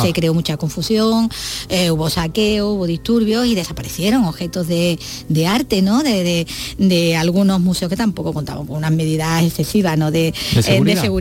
[0.00, 1.28] se creó mucha confusión,
[1.68, 4.98] eh, hubo saqueo, hubo disturbios y desaparecieron objetos de,
[5.46, 6.02] arte, ¿no?
[6.02, 10.10] De, algunos museos que tampoco contaban con unas medidas excesivas, ¿no?
[10.10, 11.17] De, de seguridad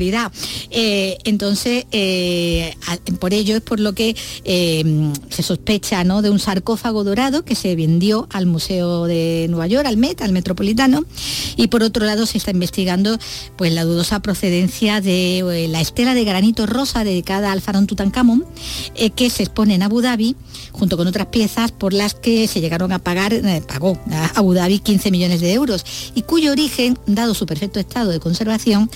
[0.70, 2.76] eh, entonces, eh,
[3.20, 6.22] por ello es por lo que eh, se sospecha ¿no?
[6.22, 10.32] de un sarcófago dorado que se vendió al Museo de Nueva York, al Met, al
[10.32, 11.06] Metropolitano,
[11.56, 13.18] y por otro lado se está investigando
[13.56, 18.46] pues, la dudosa procedencia de la estela de granito rosa dedicada al faraón Tutankamón,
[19.16, 20.36] que se expone en Abu Dhabi,
[20.72, 23.34] junto con otras piezas por las que se llegaron a pagar,
[23.68, 23.98] pagó
[24.36, 28.90] Abu Dhabi 15 millones de euros, y cuyo origen, dado su perfecto estado de conservación,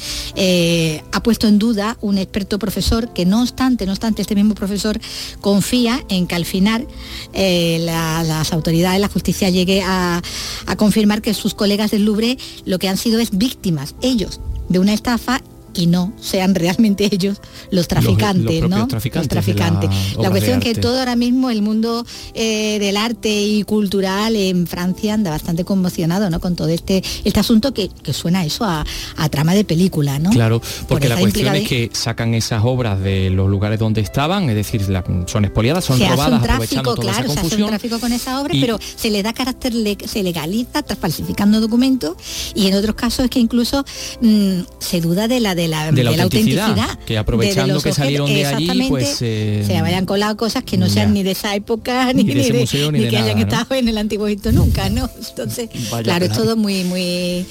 [1.12, 5.00] ha puesto en duda un experto profesor que no obstante, no obstante, este mismo profesor
[5.40, 6.88] confía en que al final
[7.34, 10.22] eh, las autoridades, la justicia llegue a,
[10.66, 14.80] a confirmar que sus colegas del Louvre lo que han sido es víctimas, ellos, de
[14.80, 15.42] una estafa
[15.74, 17.40] y no sean realmente ellos
[17.72, 18.88] los traficantes, ¿no?
[18.88, 24.36] Traficantes La, cuestión es que todo ahora mismo el mundo eh, del arte y cultural
[24.36, 26.40] en Francia anda bastante conmocionado, ¿no?
[26.40, 28.86] Con todo este este asunto que, suena eso a,
[29.30, 30.30] trama de película, ¿no?
[30.32, 34.56] Claro, porque la cuestión es que sacan esas obras de los lugares donde estaban, es
[34.56, 34.82] decir,
[35.28, 39.10] son expoliadas, son robadas, tráfico, claro, se hace un tráfico con esas obras, pero se
[39.10, 39.74] le da carácter,
[40.06, 42.18] se legaliza, falsificando documentos,
[42.56, 43.86] y en otros casos es que incluso
[44.22, 47.94] mm, se duda de la de la, de la de autenticidad, que aprovechando los que
[47.94, 51.14] salieron de allí, pues, eh, se hayan colado cosas que no sean ya.
[51.14, 53.44] ni de esa época ni, Ni de ese museo, ni de que nada, hayan ¿no?
[53.44, 55.10] estado en el antiguo Egipto nunca, ¿no?
[55.30, 57.46] Entonces, Vaya claro, es todo muy, muy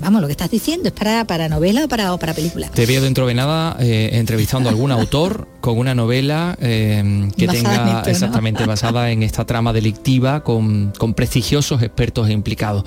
[0.00, 2.68] vamos, lo que estás diciendo es para, para novela o para, o para película.
[2.68, 7.46] Te veo dentro de nada eh, entrevistando a algún autor con una novela eh, que
[7.46, 8.10] Basada tenga esto, ¿no?
[8.10, 12.84] exactamente basada en esta trama delictiva con, con prestigiosos expertos implicados.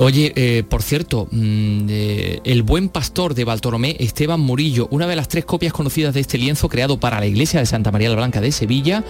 [0.00, 5.16] Oye, eh, por cierto, mm, eh, El buen pastor de Bartolomé Esteban Murillo, una de
[5.16, 8.14] las tres copias conocidas de este lienzo creado para la iglesia de Santa María la
[8.14, 9.02] Blanca de Sevilla,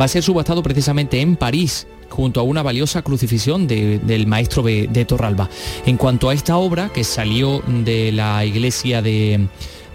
[0.00, 4.62] va a ser subastado precisamente en París junto a una valiosa crucifixión de- del maestro
[4.62, 5.50] de, de Torralba.
[5.84, 9.48] En cuanto a esta obra, que salió de la iglesia de,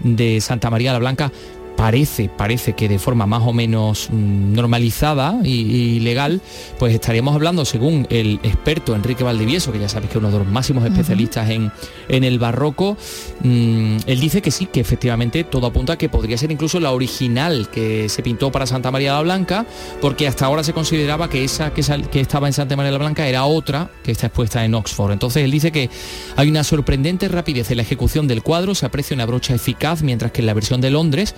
[0.04, 1.32] de Santa María la Blanca,
[1.78, 6.40] parece, parece que de forma más o menos mm, normalizada y, y legal,
[6.76, 10.38] pues estaríamos hablando, según el experto Enrique Valdivieso, que ya sabéis que es uno de
[10.40, 11.70] los máximos especialistas en,
[12.08, 12.96] en el barroco,
[13.44, 16.90] mm, él dice que sí, que efectivamente todo apunta a que podría ser incluso la
[16.90, 19.64] original que se pintó para Santa María la Blanca,
[20.00, 22.98] porque hasta ahora se consideraba que esa que, sal- que estaba en Santa María la
[22.98, 25.12] Blanca era otra que está expuesta en Oxford.
[25.12, 25.90] Entonces él dice que
[26.34, 30.32] hay una sorprendente rapidez en la ejecución del cuadro, se aprecia una brocha eficaz, mientras
[30.32, 31.36] que en la versión de Londres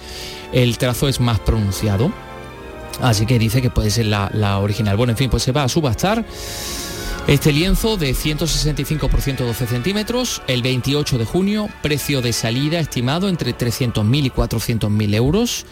[0.52, 2.12] el trazo es más pronunciado.
[3.00, 4.96] Así que dice que puede ser la, la original.
[4.96, 6.24] Bueno, en fin, pues se va a subastar
[7.26, 13.28] este lienzo de 165 por 112 centímetros el 28 de junio, precio de salida estimado
[13.28, 15.64] entre 300.000 y 400.000 euros,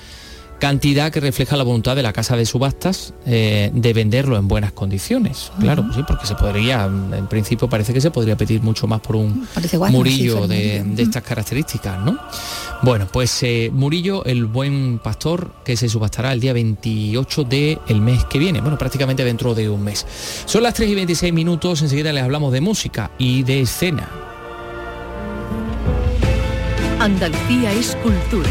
[0.61, 4.73] cantidad que refleja la voluntad de la casa de subastas eh, de venderlo en buenas
[4.73, 5.51] condiciones.
[5.59, 9.01] Claro, pues sí, porque se podría, en principio parece que se podría pedir mucho más
[9.01, 9.49] por un
[9.91, 10.97] Murillo de, Murillo.
[10.97, 12.19] de estas características, ¿no?
[12.83, 18.25] Bueno, pues eh, Murillo, el buen pastor, que se subastará el día 28 del mes
[18.25, 20.07] que viene, bueno, prácticamente dentro de un mes.
[20.47, 24.09] Son las 3 y 26 minutos, enseguida les hablamos de música y de escena.
[27.01, 28.51] Andalucía es cultura.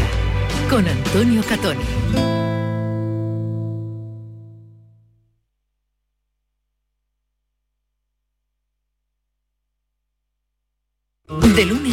[0.70, 2.47] Con Antonio Catoni.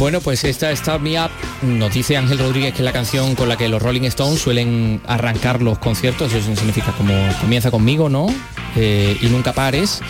[0.00, 3.50] Bueno, pues esta Start Me Up nos dice Ángel Rodríguez que es la canción con
[3.50, 8.26] la que los Rolling Stones suelen arrancar los conciertos, eso significa como comienza conmigo, ¿no?
[8.76, 10.00] Eh, y nunca pares.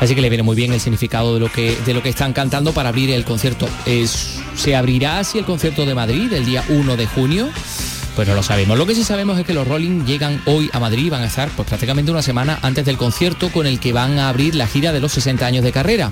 [0.00, 2.34] Así que le viene muy bien el significado de lo que, de lo que están
[2.34, 3.66] cantando para abrir el concierto.
[3.86, 7.48] Es- ¿Se abrirá así el concierto de Madrid el día 1 de junio?
[8.16, 8.76] Pues no lo sabemos.
[8.76, 11.26] Lo que sí sabemos es que los Rolling llegan hoy a Madrid y van a
[11.26, 14.66] estar pues, prácticamente una semana antes del concierto con el que van a abrir la
[14.66, 16.10] gira de los 60 años de carrera,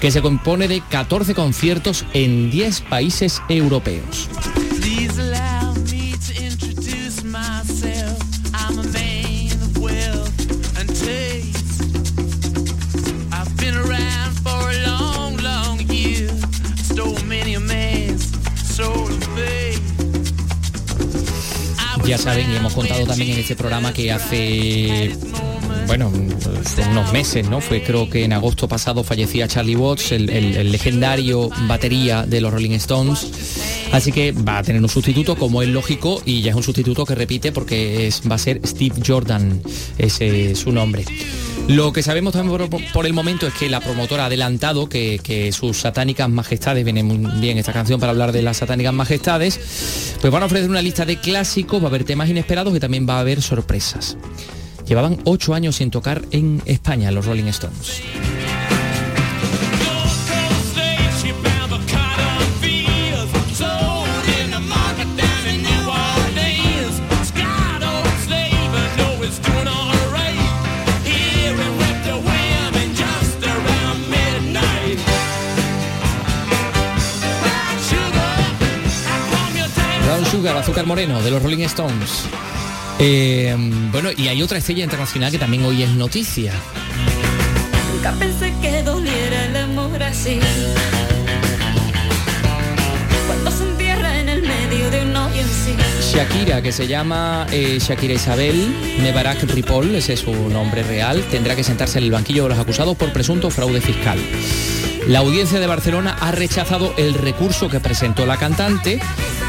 [0.00, 4.28] que se compone de 14 conciertos en 10 países europeos.
[22.08, 25.14] Ya saben, y hemos contado también en este programa que hace,
[25.88, 26.12] bueno,
[26.90, 27.62] unos meses, ¿no?
[27.62, 32.72] Fue creo que en agosto pasado fallecía Charlie Watts, el, legendario batería de los Rolling
[32.72, 33.26] Stones.
[33.90, 37.06] Así que va a tener un sustituto, como es lógico, y ya es un sustituto
[37.06, 39.62] que repite porque es, va a ser Steve Jordan,
[39.96, 41.06] ese es su nombre.
[41.68, 45.18] Lo que sabemos también por, por el momento es que la promotora ha adelantado que,
[45.22, 49.58] que sus satánicas majestades, viene muy bien esta canción para hablar de las satánicas majestades,
[50.20, 53.08] pues van a ofrecer una lista de clásicos, va a haber temas inesperados y también
[53.08, 54.18] va a haber sorpresas.
[54.88, 58.02] Llevaban ocho años sin tocar en España los Rolling Stones.
[80.06, 82.26] Brown Sugar, Azúcar Moreno, de los Rolling Stones.
[83.00, 83.56] Eh,
[83.92, 86.52] bueno, y hay otra estrella internacional que también hoy es noticia.
[87.94, 89.98] Nunca pensé que doliera el amor
[96.18, 101.54] Shakira, que se llama eh, Shakira Isabel Mebarak Ripoll, ese es su nombre real, tendrá
[101.54, 104.18] que sentarse en el banquillo de los acusados por presunto fraude fiscal.
[105.06, 109.00] La audiencia de Barcelona ha rechazado el recurso que presentó la cantante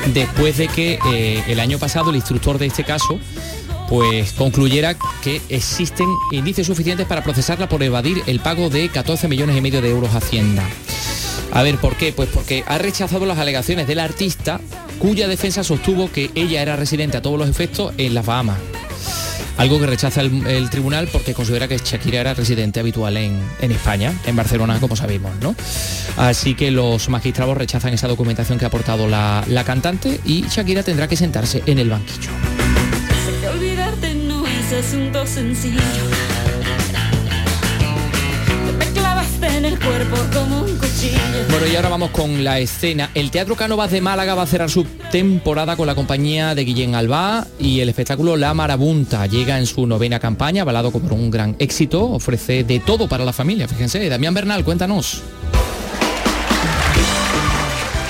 [0.08, 3.20] después de que eh, el año pasado el instructor de este caso
[3.90, 9.58] pues concluyera que existen indicios suficientes para procesarla por evadir el pago de 14 millones
[9.58, 10.64] y medio de euros a Hacienda.
[11.52, 12.14] A ver, ¿por qué?
[12.14, 14.62] Pues porque ha rechazado las alegaciones del artista
[15.00, 18.60] cuya defensa sostuvo que ella era residente a todos los efectos en las Bahamas.
[19.60, 24.34] Algo que rechaza el, tribunal porque considera que Shakira era residente habitual en, España, en
[24.38, 25.54] Barcelona, como sabemos, ¿no?
[26.16, 31.10] Así que los magistrados rechazan esa documentación que ha aportado la, cantante y Shakira tendrá
[31.10, 32.30] que sentarse en el banquillo.
[39.60, 41.20] En el cuerpo como un cuchillo.
[41.50, 43.10] Bueno, y ahora vamos con la escena.
[43.14, 46.96] El Teatro Cánovas de Málaga va a cerrar su temporada con la compañía de Guillén
[46.96, 51.58] Albá y el espectáculo La Marabunta llega en su novena campaña, avalado por un gran
[51.60, 54.08] éxito, ofrece de todo para la familia, fíjense.
[54.08, 55.24] Damián Bernal, cuéntanos.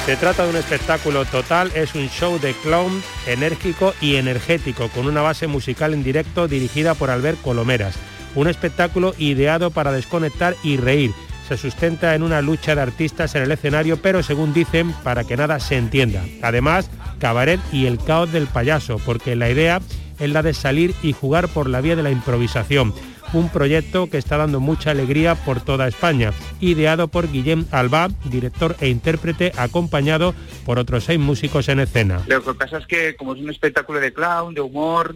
[0.05, 5.07] Se trata de un espectáculo total, es un show de clown enérgico y energético, con
[5.07, 7.95] una base musical en directo dirigida por Albert Colomeras.
[8.35, 11.11] Un espectáculo ideado para desconectar y reír.
[11.49, 15.35] Se sustenta en una lucha de artistas en el escenario, pero según dicen, para que
[15.35, 16.23] nada se entienda.
[16.43, 19.81] Además, cabaret y el caos del payaso, porque la idea
[20.19, 22.93] es la de salir y jugar por la vía de la improvisación
[23.33, 28.75] un proyecto que está dando mucha alegría por toda España, ideado por Guillem Alba, director
[28.79, 30.33] e intérprete, acompañado
[30.65, 32.21] por otros seis músicos en escena.
[32.27, 35.15] Lo que pasa es que como es un espectáculo de clown, de humor,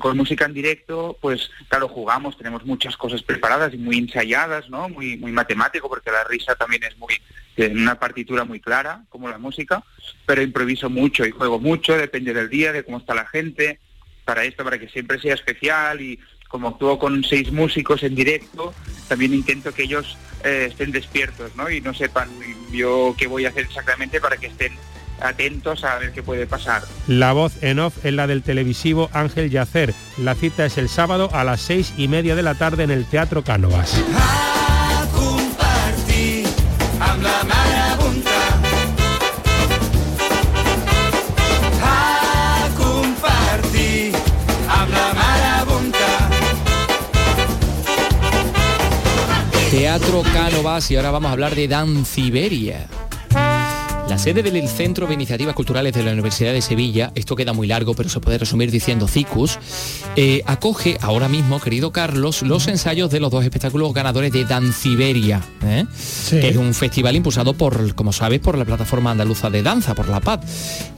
[0.00, 4.88] con música en directo, pues claro, jugamos, tenemos muchas cosas preparadas y muy ensayadas, ¿no?
[4.88, 7.14] Muy, muy matemático, porque la risa también es muy,
[7.54, 9.84] tiene una partitura muy clara, como la música,
[10.26, 13.78] pero improviso mucho y juego mucho, depende del día, de cómo está la gente,
[14.24, 18.74] para esto, para que siempre sea especial y como actúo con seis músicos en directo,
[19.08, 21.70] también intento que ellos eh, estén despiertos, ¿no?
[21.70, 22.28] Y no sepan
[22.72, 24.72] yo qué voy a hacer exactamente para que estén
[25.20, 26.82] atentos a ver qué puede pasar.
[27.06, 29.94] La voz en off es la del televisivo Ángel Yacer.
[30.18, 33.04] La cita es el sábado a las seis y media de la tarde en el
[33.04, 34.00] Teatro Cánovas.
[49.70, 52.88] Teatro Cánovas y ahora vamos a hablar de Danciberia.
[54.20, 57.94] Sede del Centro de Iniciativas Culturales de la Universidad de Sevilla, esto queda muy largo,
[57.94, 59.58] pero se puede resumir diciendo CICUS,
[60.14, 65.40] eh, acoge ahora mismo, querido Carlos, los ensayos de los dos espectáculos ganadores de Danciberia,
[65.64, 65.86] ¿eh?
[66.28, 70.06] que es un festival impulsado por, como sabes, por la plataforma andaluza de danza, por
[70.06, 70.40] la PAD.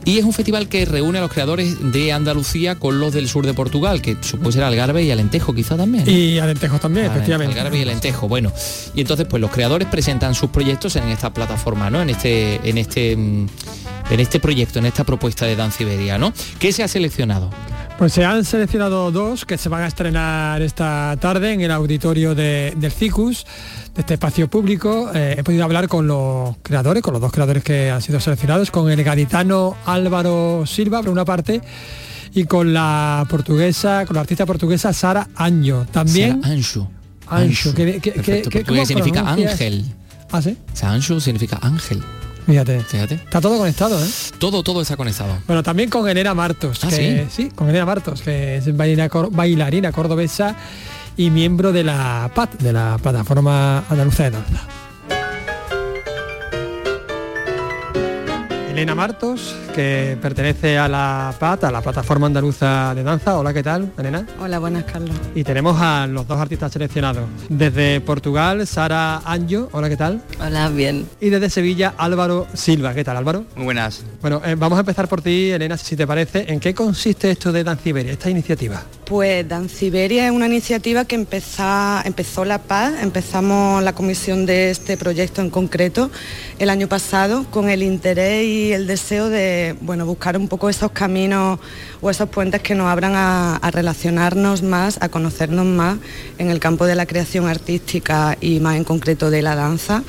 [0.03, 3.45] Y es un festival que reúne a los creadores de Andalucía con los del sur
[3.45, 6.03] de Portugal, que supongo será Algarve y Alentejo quizá también.
[6.09, 7.57] Y Alentejo también, efectivamente.
[7.57, 8.51] Algarve y Alentejo, bueno.
[8.93, 12.01] Y entonces pues los creadores presentan sus proyectos en esta plataforma, ¿no?
[12.01, 16.33] En este, en este, en este proyecto, en esta propuesta de Danciberia, ¿no?
[16.59, 17.49] ¿Qué se ha seleccionado?
[17.97, 22.33] Pues se han seleccionado dos que se van a estrenar esta tarde en el auditorio
[22.35, 23.45] de- del CICUS,
[23.93, 25.11] de este espacio público.
[25.13, 28.71] Eh, he podido hablar con los creadores, con los dos creadores que han sido seleccionados,
[28.71, 31.61] con el gaditano Álvaro Silva, por una parte,
[32.33, 35.85] y con la portuguesa, con la artista portuguesa Sara Anjo.
[35.91, 36.41] También...
[36.41, 36.89] Sara Anjo.
[37.27, 37.73] Anjo.
[37.75, 39.51] ¿Qué, qué- Perfecto, qué- portugués cómo significa pronuncias?
[39.53, 39.85] ángel.
[40.31, 40.57] Ah, sí.
[40.73, 42.01] Sancho significa ángel.
[42.45, 42.79] Fíjate.
[42.81, 43.15] Fíjate.
[43.15, 44.07] Está todo conectado, ¿eh?
[44.39, 45.37] Todo, todo está conectado.
[45.47, 47.49] Bueno, también con Elena Martos, Ah, que, sí?
[47.55, 50.55] con Elena Martos, que es bailarina, bailarina cordobesa
[51.15, 54.61] y miembro de la PAT, de la Plataforma Andaluza de Danza.
[58.73, 63.37] Elena Martos, que pertenece a la PAT, a la Plataforma Andaluza de Danza.
[63.37, 64.25] Hola, ¿qué tal, Elena?
[64.41, 65.15] Hola, buenas, Carlos.
[65.35, 67.29] Y tenemos a los dos artistas seleccionados.
[67.49, 69.69] Desde Portugal, Sara Anjo.
[69.73, 70.23] Hola, ¿qué tal?
[70.41, 71.07] Hola, bien.
[71.21, 72.95] Y desde Sevilla, Álvaro Silva.
[72.95, 73.45] ¿Qué tal, Álvaro?
[73.55, 74.03] Muy buenas.
[74.21, 76.51] Bueno, eh, vamos a empezar por ti, Elena, si te parece.
[76.51, 78.81] ¿En qué consiste esto de Danciberia, esta iniciativa?
[79.13, 81.63] Pues Danciberia es una iniciativa que empezó,
[82.03, 86.09] empezó La Paz, empezamos la comisión de este proyecto en concreto
[86.57, 90.89] el año pasado con el interés y el deseo de bueno, buscar un poco esos
[90.93, 91.59] caminos
[92.01, 95.99] o esos puentes que nos abran a, a relacionarnos más, a conocernos más
[96.39, 100.01] en el campo de la creación artística y más en concreto de la danza,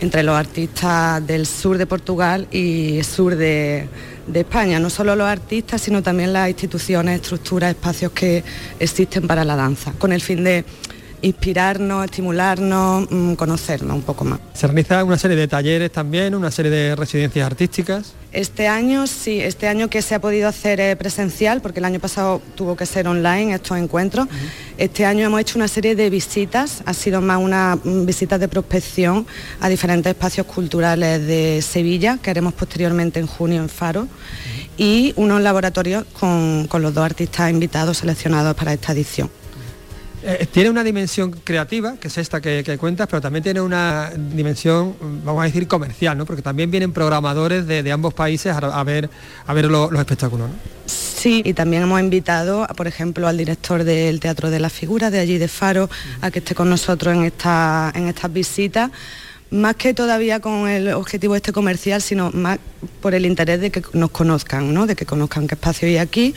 [0.00, 3.86] entre los artistas del sur de Portugal y sur de,
[4.26, 8.42] de España, no solo los artistas, sino también las instituciones, estructuras, espacios que
[8.78, 10.64] existen para la danza, con el fin de
[11.26, 14.38] inspirarnos, estimularnos, mm, conocernos un poco más.
[14.54, 18.12] Se realiza una serie de talleres también, una serie de residencias artísticas.
[18.32, 22.40] Este año sí, este año que se ha podido hacer presencial, porque el año pasado
[22.54, 24.28] tuvo que ser online estos encuentros,
[24.78, 28.46] este año hemos hecho una serie de visitas, ha sido más una mm, visita de
[28.46, 29.26] prospección
[29.60, 34.06] a diferentes espacios culturales de Sevilla, que haremos posteriormente en junio en Faro,
[34.76, 39.28] y unos laboratorios con, con los dos artistas invitados seleccionados para esta edición.
[40.28, 44.96] Eh, tiene una dimensión creativa, que es esta que, cuentas, pero también tiene una dimensión,
[45.24, 46.26] vamos a decir, comercial, ¿no?
[46.26, 49.08] Porque también vienen programadores de, ambos países a, ver,
[49.46, 50.54] a ver lo- los espectáculos, ¿no?
[50.86, 55.20] Sí, y también hemos invitado, por ejemplo, al director del Teatro de las Figuras de
[55.20, 55.88] allí de Faro,
[56.20, 58.90] a que esté con nosotros en, esta, en estas visitas,
[59.50, 62.58] más que todavía con el objetivo este comercial, sino más
[63.00, 64.86] por el interés de que nos conozcan, ¿no?
[64.86, 66.34] de que conozcan qué espacio hay aquí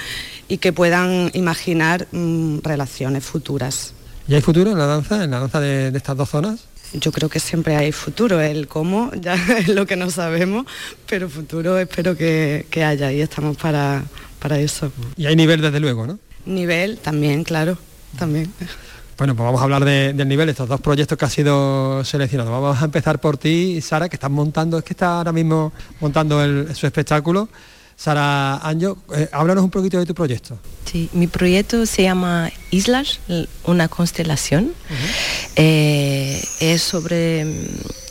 [0.48, 3.94] y que puedan imaginar mm, relaciones futuras.
[4.28, 6.66] ¿Y hay futuro en la danza, en la danza de, de estas dos zonas?
[6.94, 10.66] Yo creo que siempre hay futuro, el cómo ya es lo que no sabemos,
[11.08, 14.04] pero futuro espero que, que haya y estamos para,
[14.40, 14.92] para eso.
[15.18, 16.20] Y hay nivel desde luego, ¿no?
[16.46, 17.78] Nivel también, claro,
[18.18, 18.52] también.
[19.20, 22.04] Bueno, pues vamos a hablar de- del nivel de estos dos proyectos que ha sido
[22.06, 22.52] seleccionado.
[22.52, 26.42] Vamos a empezar por ti, Sara, que estás montando, es que está ahora mismo montando
[26.42, 27.50] el- su espectáculo.
[27.98, 30.58] Sara Anjo, eh, háblanos un poquito de tu proyecto.
[30.90, 33.20] Sí, mi proyecto se llama Islas,
[33.66, 34.72] una constelación.
[35.58, 37.52] Eh, es sobre mm,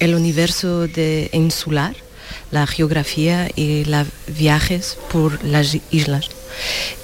[0.01, 1.97] el universo de insular,
[2.51, 4.07] la geografía y los
[4.39, 6.29] viajes por las islas.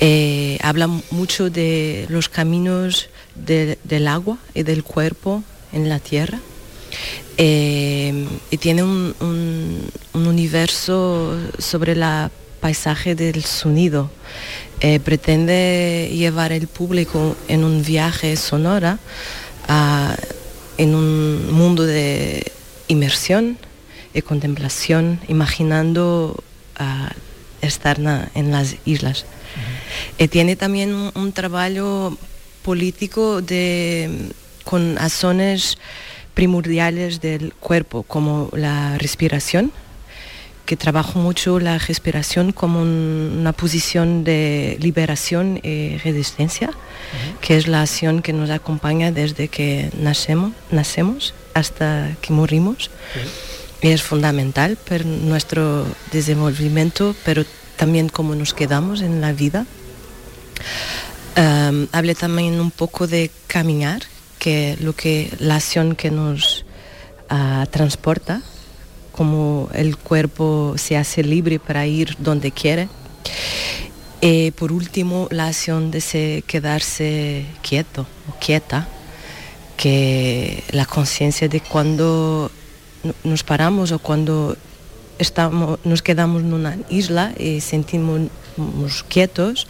[0.01, 6.39] Eh, habla mucho de los caminos de- del agua y del cuerpo en la tierra.
[7.37, 12.31] Eh, y tiene un, un- un universo sobre la
[12.61, 14.11] paisaje del sonido.
[14.81, 18.99] Eh, pretende llevar el público en un viaje sonora
[19.69, 20.17] a-
[20.79, 22.51] en un mundo de
[22.89, 23.59] inmersión
[24.13, 26.43] y contemplación, imaginando
[27.63, 29.25] estar na- en las islas.
[30.19, 32.17] Eh, tiene también un, un trabajo
[32.65, 34.31] político de,
[34.65, 35.77] con acciones
[36.35, 39.71] primordiales del cuerpo, como la respiración,
[40.67, 46.71] que trabajo mucho la respiración como un- una posición de liberación y resistencia,
[47.43, 52.91] que es la acción que nos acompaña desde que nacemos, nacemos hasta que morimos.
[53.83, 57.45] Y es fundamental para nuestro desenvolvimiento, pero
[57.77, 59.67] también cómo nos quedamos en la vida.
[61.37, 64.03] Um, hablé también un poco de caminar,
[64.39, 66.65] que lo que la acción que nos
[67.29, 68.43] ah, transporta,
[69.11, 72.89] como el cuerpo se hace libre para ir donde quiere.
[74.21, 78.87] Y por último, la acción de se quedarse quieto o quieta,
[79.77, 82.51] que la conciencia de cuando
[83.03, 84.57] no- nos paramos o cuando
[85.19, 88.31] estamos, nos quedamos en una isla y sentimos
[89.09, 89.67] quietos,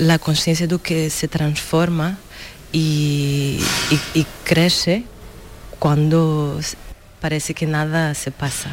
[0.00, 2.18] la conciencia de que se transforma
[2.72, 3.58] y,
[3.90, 5.04] y- y crece
[5.78, 6.58] cuando
[7.20, 8.70] parece que nada se pasa.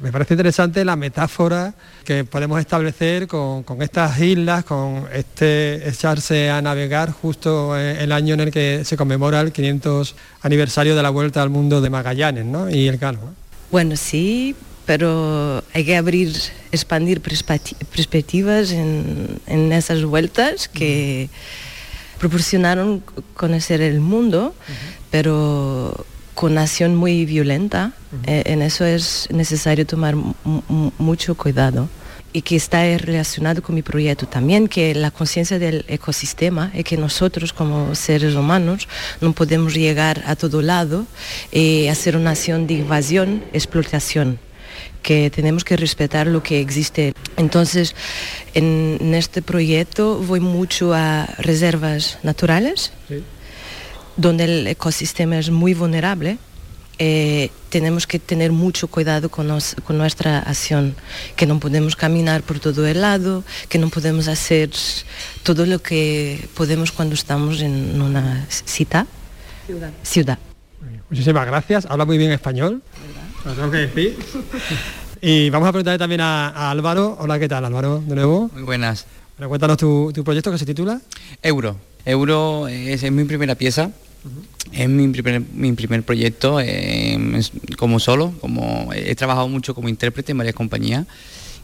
[0.00, 6.50] Me parece interesante la metáfora que podemos establecer con, con estas islas, con este echarse
[6.50, 11.02] a navegar justo eh, el año en el que se conmemora el 500 aniversario de
[11.02, 12.68] la vuelta al mundo de Magallanes ¿no?
[12.68, 13.20] y el.
[13.26, 13.34] ¿no?
[13.70, 14.56] Bueno, sí,
[14.86, 16.32] pero hay que abrir,
[16.72, 21.28] expandir perspecti- perspectivas en, en esas vueltas que
[22.18, 23.02] proporcionaron
[23.34, 24.54] conocer el mundo,
[25.10, 27.92] pero con acción muy violenta.
[28.26, 31.88] Eh, en eso es necesario tomar mu- mu- mucho cuidado.
[32.34, 36.96] Y que está relacionado con mi proyecto también, que la conciencia del ecosistema es que
[36.96, 38.88] nosotros como seres humanos
[39.20, 41.04] no podemos llegar a todo lado
[41.52, 44.38] y hacer una acción de invasión, explotación
[45.02, 47.12] que tenemos que respetar lo que existe.
[47.36, 47.94] Entonces,
[48.54, 52.92] en, en este proyecto voy mucho a reservas naturales,
[54.16, 56.38] donde el ecosistema es muy vulnerable.
[56.98, 60.94] eh, tenemos que tener mucho cuidado con, nos- con nuestra acción,
[61.36, 64.70] que no podemos caminar por todo el lado, que no podemos hacer
[65.42, 69.06] todo lo que podemos cuando estamos en una cita,
[70.04, 70.38] ciudad.
[71.10, 72.82] Muchísimas gracias, habla muy bien español,
[73.44, 74.16] lo tengo que decir.
[75.20, 77.16] Y vamos a preguntarle también a, a Álvaro.
[77.20, 78.02] Hola, ¿qué tal Álvaro?
[78.06, 78.50] De nuevo.
[78.52, 79.06] Muy buenas.
[79.38, 81.00] Bueno, cuéntanos tu, tu proyecto que se titula.
[81.42, 81.76] Euro.
[82.04, 83.90] Euro es, es mi primera pieza.
[84.72, 87.18] Es mi primer, mi primer proyecto eh,
[87.76, 91.06] como solo, como he trabajado mucho como intérprete en varias compañías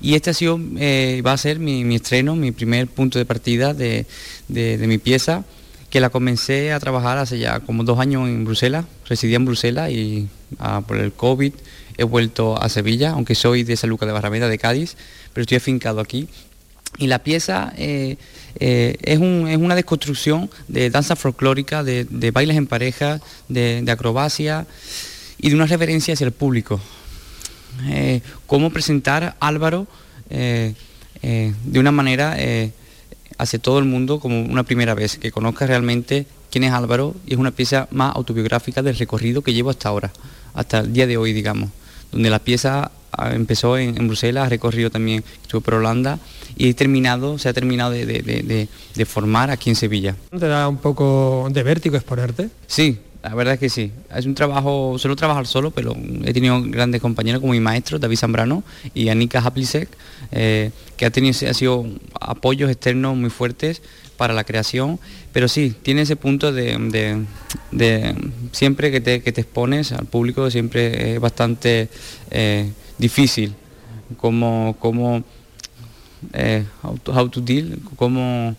[0.01, 3.25] y este ha sido, eh, va a ser mi, mi estreno, mi primer punto de
[3.25, 4.07] partida de,
[4.49, 5.45] de- de mi pieza
[5.91, 9.91] que la comencé a trabajar hace ya como dos años en Bruselas, residía en Bruselas
[9.91, 10.29] y
[10.59, 11.53] ah, por el COVID
[11.97, 14.97] he vuelto a Sevilla, aunque soy de San Lucas de Barrameda, de Cádiz,
[15.33, 16.29] pero estoy afincado aquí.
[16.97, 18.17] Y la pieza eh,
[18.61, 23.83] eh, es, un- es una desconstrucción de danza folclórica, de, de bailes en pareja, de,
[23.83, 24.67] de acrobacia
[25.39, 26.81] y de una reverencia hacia el público.
[27.89, 29.87] Eh, cómo presentar Álvaro
[30.31, 30.75] de
[31.81, 32.37] una manera
[33.39, 37.35] hacia todo el mundo como una primera vez, que conozca realmente quién es Álvaro y
[37.35, 40.13] es una pieza más autobiográfica del recorrido que llevo hasta ahora,
[40.55, 41.71] hasta el día de hoy, digamos,
[42.13, 46.19] donde la pieza ah, empezó en, en Bruselas, ha recorrido también, estuve por Holanda
[46.57, 50.17] y he terminado, se ha terminado de, de- de- de- formar aquí en Sevilla.
[50.33, 52.49] ¿No ¿Te da un poco de vértigo exponerte?
[52.67, 52.99] Sí,
[53.29, 53.93] la verdad es que sí.
[54.15, 58.17] Es un trabajo, suelo trabajar solo, pero he tenido grandes compañeros como mi maestro, David
[58.17, 58.65] Zambrano,
[58.95, 59.87] y Anika Haplisek,
[60.33, 61.87] eh, que ha tenido ha sido
[62.19, 63.83] apoyos externos muy fuertes
[64.17, 64.99] para la creación,
[65.31, 67.27] pero sí, tiene ese punto de,
[68.53, 71.91] siempre que te, que te expones al público, siempre es bastante
[72.31, 73.55] eh, difícil
[74.17, 75.23] como, como
[76.33, 78.57] eh, how, deal, cómo,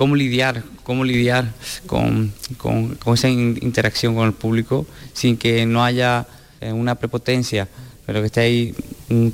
[0.00, 1.52] cómo lidiar, cómo lidiar
[1.84, 6.26] con, con- con esa in- interacción con el público sin que no haya
[6.62, 7.68] eh, una prepotencia,
[8.06, 8.74] pero que esté ahí,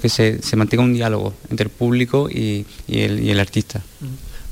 [0.02, 3.80] que se, se mantenga un diálogo entre el público y, y el, y el artista.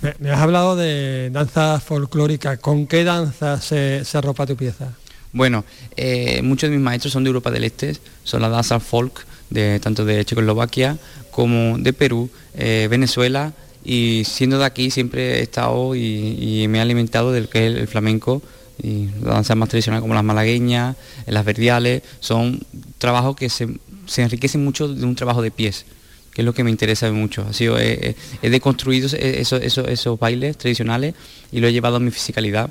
[0.02, 2.58] Me, me has hablado de danza folclórica.
[2.58, 4.92] ¿Con qué danza se, se arropa tu pieza?
[5.32, 5.64] Bueno,
[5.96, 9.80] eh, muchos de mis maestros son de Europa del Este, son la danza folk, de,
[9.80, 10.96] tanto de Checoslovaquia
[11.32, 13.52] como de Perú, eh, Venezuela,
[13.84, 17.88] y siendo de aquí siempre he estado y, me he alimentado del que es el,
[17.88, 18.42] flamenco
[18.82, 22.60] y la danza más tradicional como las malagueñas, las verdiales, son
[22.98, 23.68] trabajos que se,
[24.16, 25.86] enriquecen mucho de un trabajo de pies
[26.32, 27.46] que es lo que me interesa mucho.
[27.48, 31.14] Ha sido, he, he- deconstruido esos, esos bailes tradicionales
[31.52, 32.70] y lo he llevado a mi fisicalidad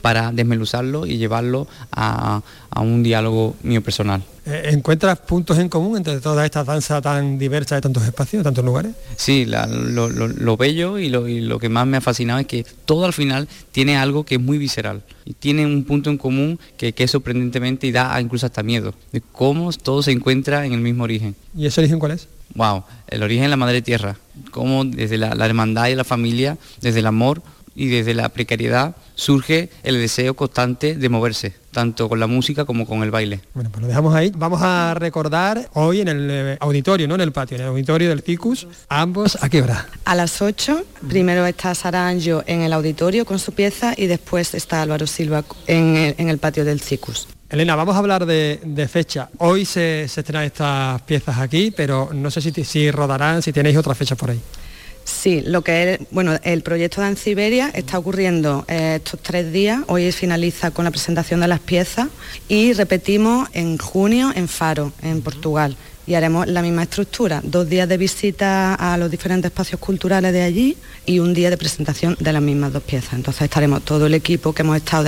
[0.00, 4.22] para desmeluzarlo y llevarlo a, a un diálogo mío personal.
[4.44, 8.64] Eh, ¿Encuentras puntos en común entre todas estas danzas tan diversas de tantos espacios, tantos
[8.64, 8.92] lugares?
[9.16, 12.40] Sí, la- lo, lo- lo bello y lo, y lo que más me ha fascinado
[12.40, 16.10] es que todo al final tiene algo que es muy visceral y tiene un punto
[16.10, 20.10] en común que, que es sorprendentemente y da incluso hasta miedo, de cómo todo se
[20.10, 21.36] encuentra en el mismo origen.
[21.56, 22.26] ¿Y ese origen cuál es?
[22.56, 24.16] Wow, el origen de la madre tierra,
[24.50, 27.40] cómo desde la, la hermandad y la familia, desde el amor
[27.74, 32.86] y desde la precariedad surge el deseo constante de moverse, tanto con la música como
[32.86, 33.40] con el baile.
[33.54, 34.32] Bueno, pues lo dejamos ahí.
[34.34, 38.08] Vamos a recordar hoy en el eh, auditorio, no en el patio, en el auditorio
[38.08, 39.88] del CICUS, ambos a qué hora.
[40.04, 44.54] A las 8, primero está Sara Anjo en el auditorio con su pieza y después
[44.54, 47.28] está Álvaro Silva en el, en el patio del CICUS.
[47.52, 49.28] Elena, vamos a hablar de, de fecha.
[49.36, 53.76] Hoy se, se estrenan estas piezas aquí, pero no sé si, si rodarán, si tenéis
[53.76, 54.40] otra fecha por ahí.
[55.04, 59.80] Sí, lo que es, bueno, el proyecto de Siberia está ocurriendo eh, estos tres días.
[59.88, 62.08] Hoy finaliza con la presentación de las piezas
[62.48, 65.76] y repetimos en junio en Faro, en Portugal.
[66.06, 70.42] Y haremos la misma estructura, dos días de visita a los diferentes espacios culturales de
[70.42, 70.76] allí
[71.06, 73.14] y un día de presentación de las mismas dos piezas.
[73.14, 75.02] Entonces estaremos todo el equipo que hemos estado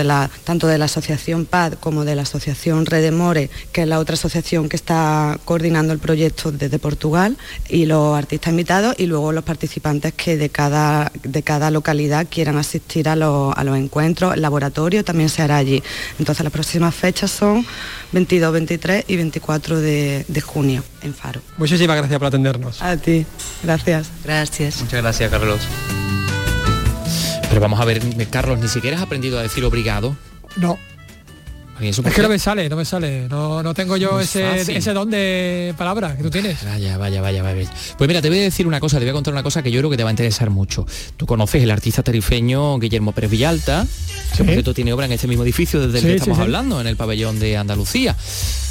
[0.45, 4.69] tanto de la Asociación PAD como de la Asociación Redemore, que es la otra asociación
[4.69, 7.37] que está coordinando el proyecto desde Portugal,
[7.69, 12.57] y los artistas invitados y luego los participantes que de cada, de cada localidad quieran
[12.57, 14.35] asistir a los, a los encuentros.
[14.35, 15.83] El laboratorio también se hará allí.
[16.19, 17.67] Entonces las próximas fechas son
[18.13, 21.41] 22, 23 y 24 de, de junio en Faro.
[21.57, 22.83] Muchísimas gracias por atendernos.
[22.83, 23.27] A ti,
[23.63, 24.11] gracias.
[24.25, 24.81] Gracias.
[24.81, 25.61] Muchas gracias, Carlos.
[27.49, 30.17] Pero vamos a ver, Carlos, ni siquiera has aprendido a decir obrigado.
[30.57, 30.79] No.
[31.81, 33.29] ¿Y eso por Es que no me sale, no me sale.
[33.29, 36.65] No, no tengo yo ese, ese don de palabra que tú tienes.
[36.65, 37.71] Vaya, vaya, vaya, vaya.
[37.99, 39.71] Pues mira, te voy a decir una cosa, te voy a contar una cosa que
[39.71, 40.87] yo creo que te va a interesar mucho.
[41.17, 43.87] Tú conoces el artista tarifeño Guillermo Pérez Villalta,
[44.37, 46.39] que por cierto tiene obra en este mismo edificio desde el Sí, que sí, estamos
[46.39, 46.43] sí.
[46.43, 48.17] hablando, en el pabellón de Andalucía.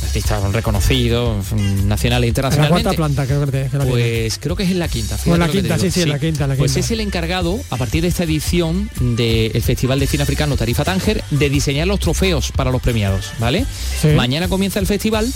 [0.03, 3.85] Artista reconocido, mm, nacional e En la cuarta planta, creo que, que la.
[3.85, 5.17] Pues creo que es en la quinta.
[5.25, 6.85] En la que quinta, sí, sí, en la quinta, la Pues quinta.
[6.85, 11.23] es el encargado, a partir de esta edición del Festival de Cine Africano Tarifa Tánger,
[11.31, 13.65] de diseñar los trofeos para los premiados, ¿vale?
[13.99, 14.09] Sí.
[14.09, 15.27] Mañana comienza el festival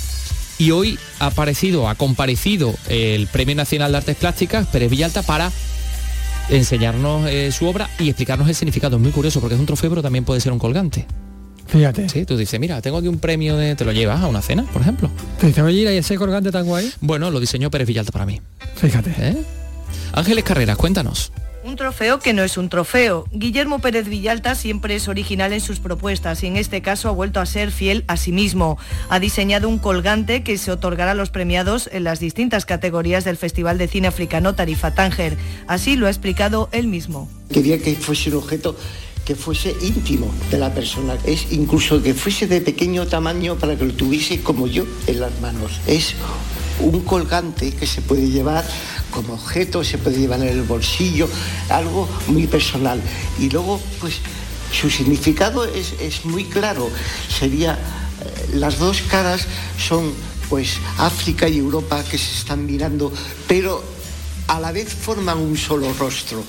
[0.59, 5.51] y hoy ha aparecido, ha comparecido el Premio Nacional de Artes Plásticas, Pérez Villalta, para
[6.49, 8.97] enseñarnos eh, su obra y explicarnos el significado.
[8.97, 11.07] Es muy curioso porque es un trofeo, pero también puede ser un colgante.
[11.65, 12.07] Fíjate.
[12.09, 13.75] Sí, tú dices, mira, tengo aquí un premio de...
[13.75, 15.09] Te lo llevas a una cena, por ejemplo.
[15.39, 16.93] Te dice, oye, ¿y ese colgante tan guay?
[17.01, 18.39] Bueno, lo diseñó Pérez Villalta para mí.
[18.75, 19.15] Fíjate.
[19.17, 19.35] ¿Eh?
[20.13, 21.31] Ángeles Carreras, cuéntanos.
[21.77, 23.25] Trofeo que no es un trofeo.
[23.31, 27.39] Guillermo Pérez Villalta siempre es original en sus propuestas y en este caso ha vuelto
[27.39, 28.77] a ser fiel a sí mismo.
[29.09, 33.37] Ha diseñado un colgante que se otorgará a los premiados en las distintas categorías del
[33.37, 35.37] Festival de Cine Africano Tarifa Tánger.
[35.67, 37.29] Así lo ha explicado él mismo.
[37.53, 38.75] Quería que fuese un objeto
[39.23, 43.83] que fuese íntimo de la persona, es incluso que fuese de pequeño tamaño para que
[43.83, 45.81] lo tuviese como yo en las manos.
[45.85, 46.15] Es
[46.79, 48.63] un colgante que se puede llevar
[49.11, 51.27] como objeto, se puede llevar en el bolsillo,
[51.69, 53.01] algo muy personal.
[53.39, 54.15] Y luego, pues,
[54.71, 56.89] su significado es, es muy claro.
[57.29, 59.47] Sería, eh, las dos caras
[59.77, 60.13] son,
[60.49, 63.11] pues, África y Europa que se están mirando,
[63.47, 63.83] pero
[64.47, 66.43] a la vez forman un solo rostro.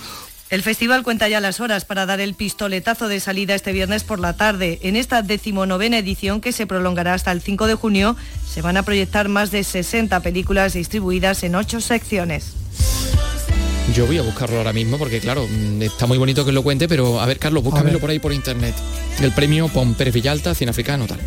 [0.51, 4.19] El festival cuenta ya las horas para dar el pistoletazo de salida este viernes por
[4.19, 4.79] la tarde.
[4.83, 8.17] En esta decimonovena edición, que se prolongará hasta el 5 de junio,
[8.49, 12.55] se van a proyectar más de 60 películas distribuidas en ocho secciones.
[13.95, 16.89] Yo voy a buscarlo ahora mismo porque claro, mm, está muy bonito que lo cuente,
[16.89, 18.75] pero a ver Carlos, búscamelo por ahí por internet.
[19.21, 21.19] El premio Pon Pérez Villalta, cine africano, tal.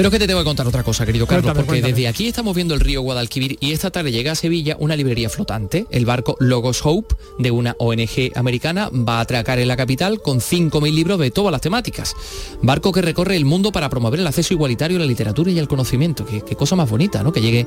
[0.00, 1.92] Pero que te tengo que contar otra cosa, querido Carlos, Cuéntame, porque cuéntame.
[1.92, 5.28] desde aquí estamos viendo el río Guadalquivir y esta tarde llega a Sevilla una librería
[5.28, 5.84] flotante.
[5.90, 10.40] El barco Logos Hope de una ONG americana va a atracar en la capital con
[10.40, 12.16] 5.000 libros de todas las temáticas.
[12.62, 15.68] Barco que recorre el mundo para promover el acceso igualitario a la literatura y al
[15.68, 16.24] conocimiento.
[16.24, 17.30] Qué, qué cosa más bonita, ¿no?
[17.30, 17.66] Que llegue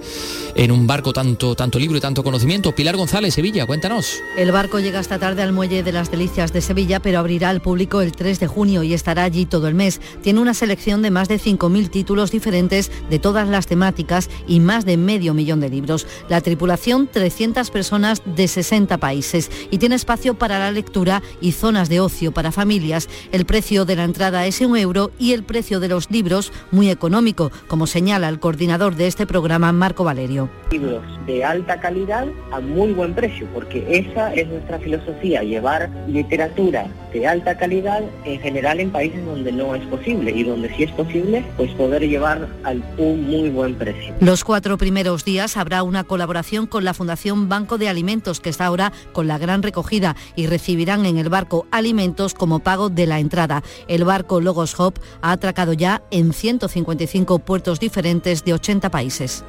[0.55, 2.73] en un barco tanto, tanto libro y tanto conocimiento.
[2.73, 4.11] Pilar González, Sevilla, cuéntanos.
[4.39, 7.61] El barco llega esta tarde al muelle de las Delicias de Sevilla, pero abrirá al
[7.61, 10.01] público el 3 de junio y estará allí todo el mes.
[10.23, 14.85] Tiene una selección de más de 5.000 títulos diferentes de todas las temáticas y más
[14.85, 16.07] de medio millón de libros.
[16.29, 21.89] La tripulación, 300 personas de 60 países y tiene espacio para la lectura y zonas
[21.89, 23.09] de ocio para familias.
[23.31, 26.89] El precio de la entrada es un euro y el precio de los libros muy
[26.89, 30.49] económico, como señala el coordinador de este programa, Marco Valerio.
[30.71, 36.87] libros de alta calidad a muy buen precio, porque esa es nuestra filosofía, llevar literatura
[37.13, 40.91] de alta calidad en general en países donde no es posible y donde sí es
[40.91, 44.13] posible, pues poder llevar a un muy buen precio.
[44.19, 48.65] Los cuatro primeros días habrá una colaboración con la Fundación Banco de Alimentos, que está
[48.65, 53.19] ahora con la gran recogida y recibirán en el barco alimentos como pago de la
[53.19, 53.63] entrada.
[53.87, 59.43] El barco Logos Hop ha atracado ya en 155 puertos diferentes de 80 países.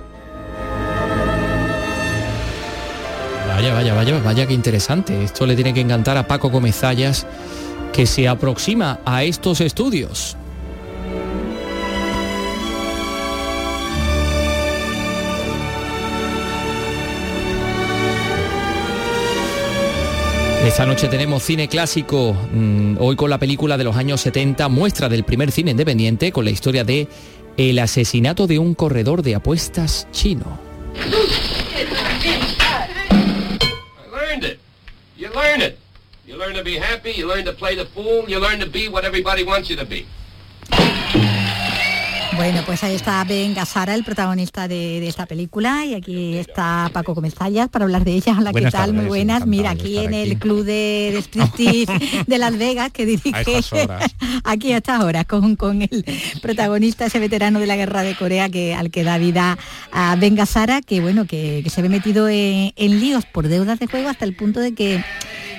[3.48, 5.22] Vaya, vaya, vaya, vaya, qué interesante.
[5.22, 7.24] Esto le tiene que encantar a Paco Gómez Zayas,
[7.92, 10.36] que se aproxima a estos estudios.
[20.64, 25.10] Esta noche tenemos cine clásico, mm, hoy con la película de los años 70, muestra
[25.10, 27.06] del primer cine independiente con la historia de
[27.58, 30.58] El asesinato de un corredor de apuestas chino.
[42.36, 46.90] Bueno, pues ahí está Ben Gasara, el protagonista de, de esta película, y aquí está
[46.92, 48.34] Paco Comezallas para hablar de ella.
[48.36, 48.92] Hola, ¿qué tal?
[48.92, 49.46] Muy buenas.
[49.46, 54.16] Mira, aquí en el club de, de de Las Vegas que dirige A estas horas.
[54.44, 56.04] aquí a estas horas con, con el
[56.42, 59.56] protagonista, ese veterano de la guerra de Corea que al que da vida
[59.92, 63.78] a Ben Gasara, que bueno, que, que se ve metido en, en líos por deudas
[63.78, 65.04] de juego hasta el punto de que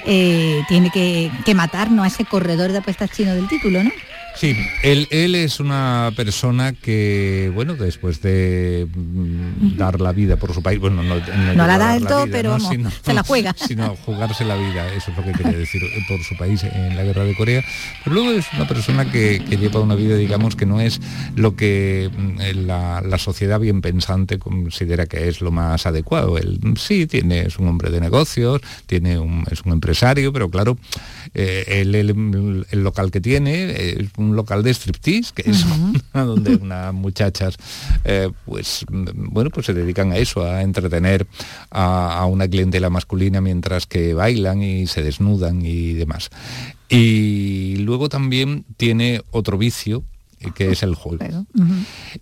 [0.05, 2.03] eh, tiene que, que matar ¿no?
[2.03, 3.91] a ese corredor de apuestas chino del título, ¿no?
[4.35, 10.53] Sí, él, él es una persona que, bueno, después de mm, dar la vida por
[10.53, 12.55] su país, bueno, no, No llegó la a da del todo, pero ¿no?
[12.57, 13.55] vamos, Sino- se la juega.
[13.67, 16.97] Sino jugarse la vida, eso es lo que quería decir, eh, por su país en
[16.97, 17.63] la guerra de Corea.
[18.03, 20.99] Pero luego es una persona que, que lleva una vida, digamos, que no es
[21.37, 26.37] lo que mm, la, la sociedad bien pensante considera que es lo más adecuado.
[26.37, 30.49] Él mm, sí, tiene, es un hombre de negocios, tiene un, es un empresario, pero
[30.49, 30.77] claro,
[31.33, 35.65] eh, él- el, el local que tiene es un local de striptease, que es
[36.13, 37.57] donde unas muchachas
[38.03, 41.27] eh, pues mm, bueno pues se dedican a eso, a entretener
[41.69, 46.29] a, a una clientela masculina mientras que bailan y se desnudan y demás.
[46.87, 50.03] Y luego también tiene otro vicio
[50.51, 51.45] que es el juego.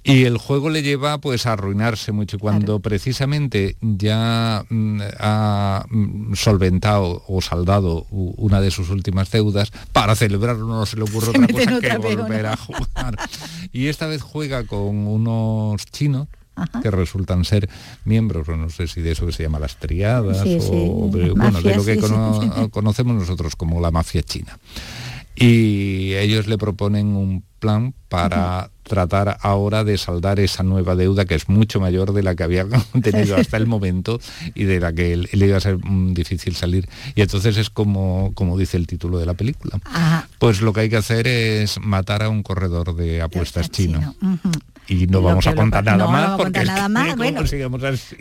[0.04, 2.38] Y el juego le lleva pues a arruinarse mucho.
[2.38, 9.32] Y Cuando precisamente ya mm, ha mm, solventado o saldado u- una de sus últimas
[9.32, 13.18] deudas, para celebrarlo no se le ocurre Se otra cosa que volver a jugar.
[13.72, 16.28] Y esta vez juega con unos chinos
[16.84, 17.68] que resultan ser
[18.06, 21.18] miembros, o no sé si de eso que se llama las triadas, Sí, o sí,
[21.18, 22.08] de- bueno, de lo que sí, sí.
[22.08, 24.60] cono- conocemos nosotros como la mafia china.
[25.36, 31.36] Y ellos le proponen un plan para tratar ahora de saldar esa nueva deuda que
[31.36, 32.68] es mucho mayor de la que había
[33.02, 34.20] tenido hasta el momento
[34.54, 36.88] y de la que le iba a ser mm, difícil salir.
[37.16, 39.80] Y entonces es como, como dice el título de la película.
[40.40, 44.14] Pues lo que hay que hacer es matar a un corredor de apuestas chino.
[44.88, 47.42] Y no vamos a contar nada no más porque nada bueno.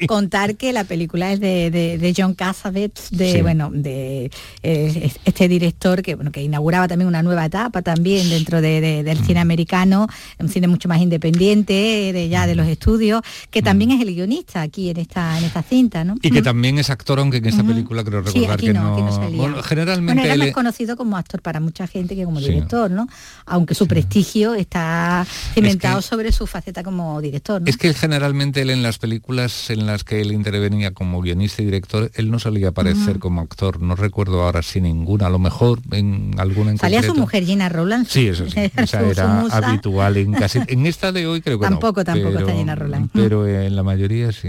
[0.07, 3.43] contar que la película es de, de- de John Cassavetes, de Sí.
[3.43, 4.31] bueno, de
[4.63, 9.03] eh, este director que bueno que inauguraba también una nueva etapa también dentro de- de-
[9.03, 10.07] del cine americano,
[10.39, 14.63] un cine mucho más independiente de ya de los estudios, que también es el guionista
[14.63, 16.15] aquí en esta en esta cinta, ¿no?
[16.23, 18.83] Y que también es actor, aunque en esta película creo Sí, recordar aquí que, no,
[18.83, 19.37] no, aquí no salía.
[19.41, 22.47] Bueno, generalmente Bueno, era más conocido como actor para mucha gente que como Sí.
[22.49, 23.09] director, ¿no?
[23.47, 27.67] Aunque su prestigio está cimentado sobre su faceta como director, ¿no?
[27.67, 31.65] Es que generalmente él en las películas en las que él intervenía como guionista y
[31.65, 33.81] director, él no solía aparecer como actor.
[33.81, 37.69] No recuerdo ahora si ninguna, a lo mejor en alguna en Salía su mujer Gina
[37.69, 38.07] Roland.
[38.07, 38.59] Sí, eso sí.
[38.61, 40.61] Era Esa su- era habitual en casi.
[40.69, 42.05] En esta de hoy creo que Tampoco, no.
[42.05, 43.11] tampoco pero, está Gina Roland.
[43.15, 44.49] Pero en la mayoría sí.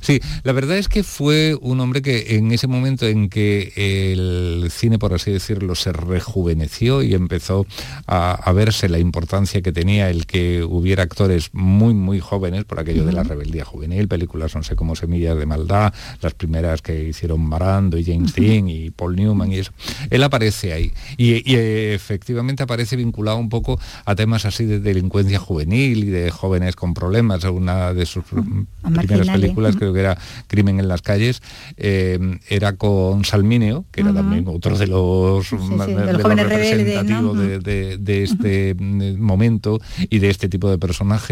[0.00, 4.70] Sí, la verdad es que fue un hombre que en ese momento en que el
[4.70, 7.66] cine, por así decirlo, se rejuveneció y empezó
[8.06, 12.80] a, a verse la importancia que tenía el que hubiera actores muy, muy jóvenes, por
[12.80, 17.04] aquello de la rebeldía juvenil, películas, no sé, como Semillas de Maldad, las primeras que
[17.04, 19.72] hicieron Marando y James Dean y Paul Newman y eso.
[20.10, 20.92] Él aparece ahí.
[21.16, 26.10] Y, y, eh, efectivamente aparece vinculado un poco a temas así de delincuencia juvenil y
[26.10, 27.44] de jóvenes con problemas.
[27.44, 31.42] Una de sus primeras películas, creo que era Crimen en las calles,
[31.76, 32.18] eh,
[32.48, 38.74] era con Salmineo, que era también otro de los, sí, de representativos de, este
[39.18, 41.23] momento y de este tipo de personajes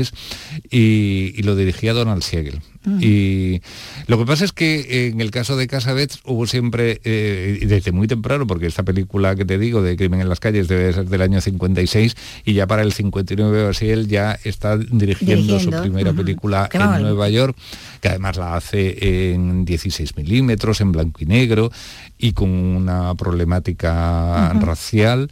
[0.70, 2.61] y, y lo dirigía Donald Siegel.
[3.01, 3.62] Y
[4.09, 8.09] lo que pasa es que en el caso de Casabets hubo siempre, eh, desde muy
[8.09, 11.22] temprano, porque esta película que te digo de Crimen en las calles debe ser del
[11.22, 15.82] año 56 y ya para el 59 o así él ya está dirigiendo, Dirigiendo, su
[15.82, 17.03] primera película Qué en.
[17.03, 17.57] Nueva York,
[18.01, 21.70] que además la hace en 16 milímetros, en blanco y negro
[22.18, 25.30] y con una problemática racial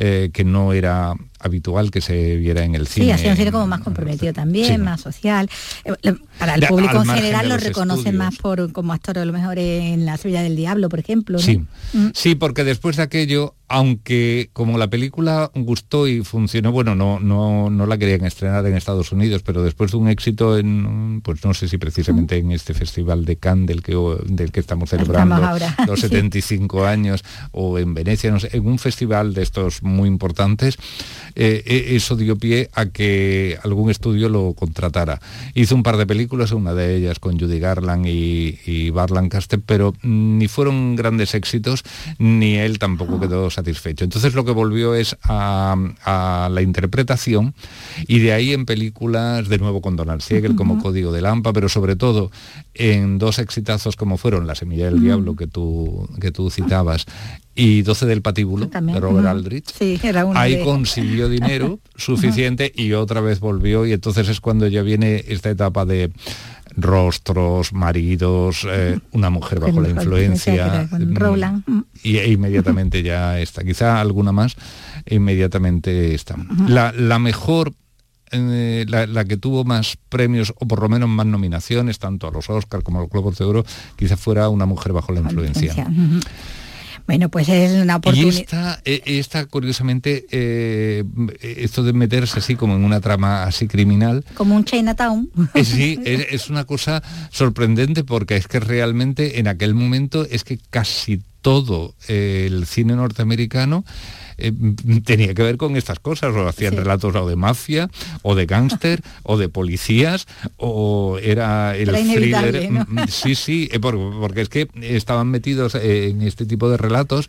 [0.00, 3.06] eh, que no era habitual que se viera en el cine.
[3.06, 4.78] Sí, ha sido un cine como más comprometido también, Sí.
[4.78, 5.50] más social.
[5.84, 8.14] Eh, Para el público en general lo estudios.
[8.14, 11.38] más por como actor a lo mejor en La Sevilla del Diablo, por ejemplo.
[11.38, 11.44] ¿no?
[11.44, 11.58] Sí,
[11.92, 12.08] Mm.
[12.14, 17.68] sí, porque después de aquello, aunque como la película gustó y funcionó, bueno, no, no,
[17.70, 21.52] no la querían estrenar en Estados Unidos, pero después de un éxito en, pues no
[21.52, 23.94] sé si precisamente en este festival de Cannes del que,
[24.26, 25.36] del que estamos celebrando
[25.86, 26.08] los sí.
[26.08, 30.76] 75 años, o en Venecia, no sé, en un festival de estos muy importantes,
[31.34, 35.20] eh, eh, eso dio pie a que algún estudio lo contratara.
[35.54, 39.94] Hizo un par de películas, una de ellas con Judy Garland y, y Lancaster, pero
[40.02, 41.84] ni fueron grandes éxitos,
[42.18, 44.04] ni él tampoco quedó satisfecho.
[44.04, 47.54] Entonces lo que volvió es a, a la interpretación
[48.06, 50.78] y de ahí en películas, de nuevo con Donald Siegel como.
[50.78, 52.30] Código de Lampa, pero sobre todo
[52.74, 55.00] en dos exitazos como fueron La Semilla del.
[55.02, 57.04] Diablo que tú, que tú citabas
[57.56, 59.26] y 12 del Patíbulo También, de Robert.
[59.26, 59.64] Aldrich.
[59.76, 64.40] Sí, era uno Ahí de- consiguió dinero suficiente y otra vez volvió y entonces es
[64.40, 66.12] cuando ya viene esta etapa de
[66.80, 71.62] rostros, maridos, eh, una mujer bajo la influencia mm, Rowland.
[71.66, 71.80] Mm.
[72.02, 73.64] y e inmediatamente ya está.
[73.64, 74.56] Quizá alguna más,
[75.06, 76.36] inmediatamente está.
[76.68, 77.74] La, la mejor,
[78.30, 82.30] eh, la, la que tuvo más premios, o por lo menos más nominaciones, tanto a
[82.30, 83.64] los Oscars como a los Globos de Oro,
[83.96, 85.74] quizá fuera una mujer bajo la influencia.
[87.08, 88.38] Bueno, pues es una Y oportunidad.
[88.38, 91.02] esta, eh, esta curiosamente, eh,
[91.40, 95.30] esto de meterse así como en una trama así criminal, Como un Chinatown.
[95.54, 100.44] eh, sí, es, es una cosa sorprendente porque es que realmente en aquel momento es
[100.44, 103.84] que casi todo el cine norteamericano
[104.38, 104.52] eh,
[105.04, 107.90] tenía que ver con estas cosas, o hacían relatos o de mafia,
[108.22, 110.26] o de gángster, o de policías,
[110.56, 112.86] o era el Era thriller.
[113.08, 117.26] Sí, sí, eh, por- porque es que estaban metidos eh, en este tipo de relatos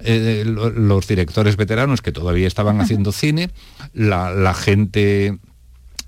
[0.00, 3.50] eh, lo- los directores veteranos que todavía estaban haciendo cine,
[3.94, 5.38] la, la gente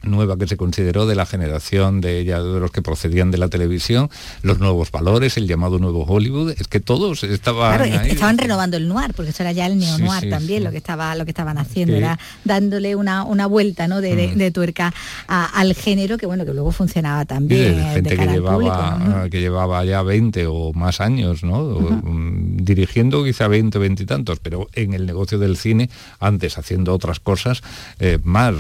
[0.03, 3.48] nueva que se consideró de la generación de ya de los que procedían de la
[3.48, 4.11] televisión,
[4.42, 8.11] los nuevos valores, el llamado nuevo Hollywood, es que todos estaban Claro, ahí.
[8.11, 10.64] estaban renovando el noir, porque eso era ya el neo-noir Sí, sí, también, sí.
[10.64, 14.01] lo que estaba, lo que estaban haciendo, era dándole una, una vuelta ¿no?
[14.01, 14.38] de, de- Mm.
[14.38, 14.94] de tuerca
[15.28, 18.55] a- al género que bueno, que luego funcionaba también de gente que llevaba,
[18.98, 19.30] público, ¿no?
[19.30, 21.62] que llevaba ya 20 o más años, ¿no?
[21.62, 25.90] Mm, Dirigiendo quizá 20 o 20 y tantos, pero en el negocio del cine,
[26.20, 27.62] antes haciendo otras cosas,
[27.98, 28.55] eh, más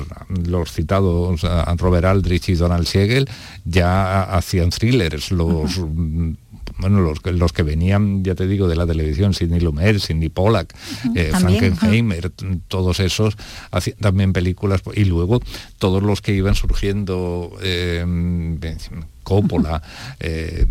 [0.48, 1.29] los citados
[1.76, 3.28] Robert Aldrich y Donald Siegel
[3.64, 5.78] ya hacían thrillers, los
[6.78, 10.30] bueno, los, que- los que venían, ya te digo, de la televisión, Sidney Lumet, Sidney
[10.30, 10.74] Pollack,
[11.14, 12.30] eh, Frankenheimer,
[12.68, 13.36] todos esos
[13.70, 15.40] hacían también películas y luego
[15.78, 18.02] todos los que iban surgiendo eh,
[19.22, 19.82] Coppola,
[20.18, 20.66] eh,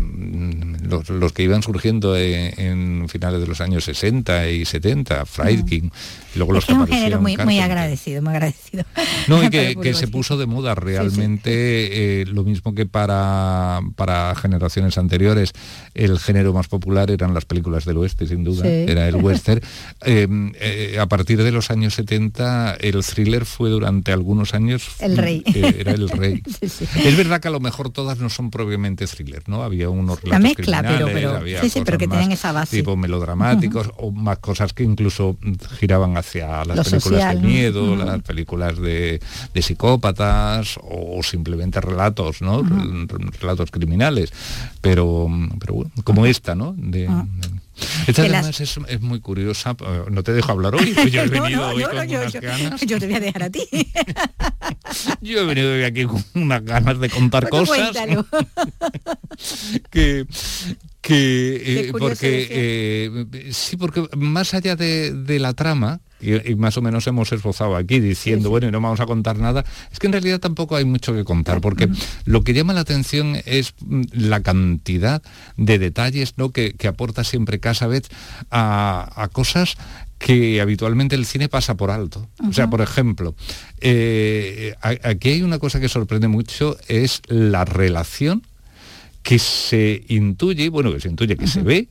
[0.82, 5.92] los, los que iban surgiendo en, en finales de los años 60 y 70, Friedkin,
[6.34, 8.84] y luego los Es que aparecieron muy, agradecido, muy agradecido.
[9.28, 14.96] No, y que, se puso de moda realmente eh, lo mismo que para, para generaciones
[14.98, 15.52] anteriores.
[15.94, 18.84] El género más popular eran las películas del oeste, sin duda, Sí.
[18.88, 19.60] era el western.
[20.04, 20.28] Eh,
[20.60, 24.88] eh, a partir de los años 70, el thriller fue durante algunos años...
[25.00, 25.42] El rey.
[25.54, 26.42] era el rey.
[26.60, 29.62] Es verdad que a lo mejor todas no son propiamente thrillers, ¿no?
[29.62, 32.76] Había unos La relatos mezcla, pero- pero- había sí, sí, pero que tienen esa base.
[32.76, 35.36] tipo melodramáticos o más cosas que incluso
[35.78, 39.20] giraban hacia las Lo películas social, de miedo, las películas de,
[39.54, 42.62] de psicópatas o simplemente relatos, ¿no?
[42.62, 44.32] Rel- Relatos criminales.
[44.80, 45.28] Pero,
[45.58, 46.74] pero bueno, como esta, ¿no?
[46.76, 47.24] De- Ah.
[47.26, 47.48] de-
[48.06, 49.76] esta las- además es, es muy curiosa.
[49.80, 50.94] eh, No te dejo hablar hoy.
[51.10, 52.80] Yo he venido no, hoy no, con no, yo, unas yo- ganas.
[52.82, 53.60] yo te voy a dejar a ti.
[55.20, 57.96] Yo he venido hoy aquí con unas ganas de contar Bueno, cosas.
[59.90, 60.26] que
[61.00, 66.76] que eh, porque eh, sí porque más allá de, de la trama y, y más
[66.76, 69.64] o menos hemos esbozado aquí diciendo bueno y no vamos a contar nada.
[69.92, 71.88] Es que en realidad tampoco hay mucho que contar porque
[72.24, 75.22] lo que llama la atención es mm, la cantidad
[75.56, 76.50] de detalles ¿no?
[76.50, 78.08] que, que aporta siempre Casabets
[78.50, 79.76] a, a cosas
[80.20, 82.28] que habitualmente el cine pasa por alto.
[82.46, 83.34] O sea, por ejemplo,
[83.80, 88.42] eh, aquí hay una cosa que sorprende mucho, es la relación
[89.22, 91.88] que se intuye, bueno, que se intuye, que se ve,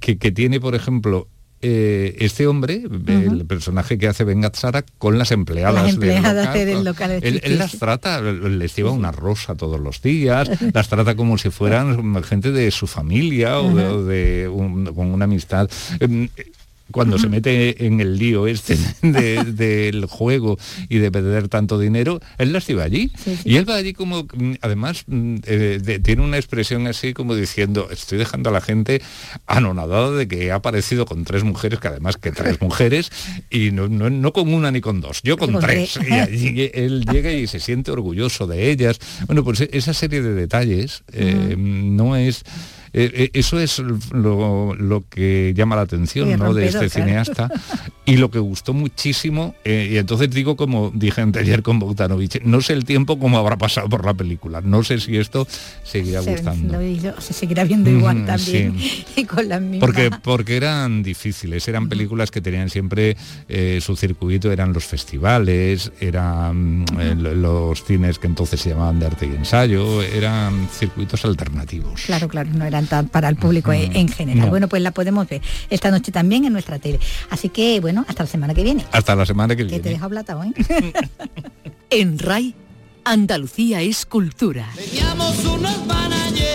[0.00, 1.28] que, que tiene, por ejemplo,
[1.62, 6.84] eh, este hombre, el personaje que hace Ben Gazzara, con las empleadas, Las empleadas del
[6.84, 7.08] local.
[7.10, 11.38] del local, Él, las trata, les lleva una rosa todos los días, las trata como
[11.38, 15.70] si fueran gente de su familia o de, o de un- con una amistad.
[16.92, 22.20] Cuando se mete en el lío este de- del juego y de perder tanto dinero,
[22.38, 23.10] él las lleva allí.
[23.44, 24.26] Y él va allí como,
[24.60, 29.02] además, mm, eh, de- tiene una expresión así como diciendo, estoy dejando a la gente
[29.46, 33.10] anonadada de que ha aparecido con tres mujeres, que además que tres mujeres,
[33.50, 35.98] y no, no, no con una ni con dos, yo con tres.
[36.08, 38.98] Y allí él llega y se siente orgulloso de ellas.
[39.26, 42.42] Bueno, pues esa serie de detalles eh, no es...
[42.94, 43.78] eh, eh, eso es
[44.12, 46.52] lo, lo que llama la atención Sí, ¿no?
[46.54, 46.90] de este claro.
[46.90, 47.50] cineasta
[48.04, 52.60] y lo que gustó muchísimo eh, y entonces digo como dije anteayer con Bogdanovich no
[52.60, 55.46] sé el tiempo cómo habrá pasado por la película no sé si esto
[55.84, 59.04] seguirá Se, gustando lo se seguirá viendo igual Ujú, también sí.
[59.16, 59.80] y con las mismas.
[59.80, 63.16] porque, porque eran difíciles, eran películas que tenían siempre
[63.48, 68.98] eh, su circuito, eran los festivales, eran eh, lo- los cines que entonces se llamaban
[69.00, 72.02] de arte y ensayo, eran circuitos alternativos.
[72.06, 74.46] Claro, claro, no eran para el público en en general.
[74.46, 74.50] No.
[74.50, 76.98] Bueno, pues la podemos ver esta noche también en nuestra tele.
[77.30, 78.84] Así que, bueno, hasta la semana que viene.
[78.92, 79.90] Hasta la semana que Que te viene.
[79.98, 80.52] dejo platado, ¿eh?
[81.90, 82.54] En RAI,
[83.04, 84.68] Andalucía es cultura.
[84.74, 86.51] Teníamos unos panayes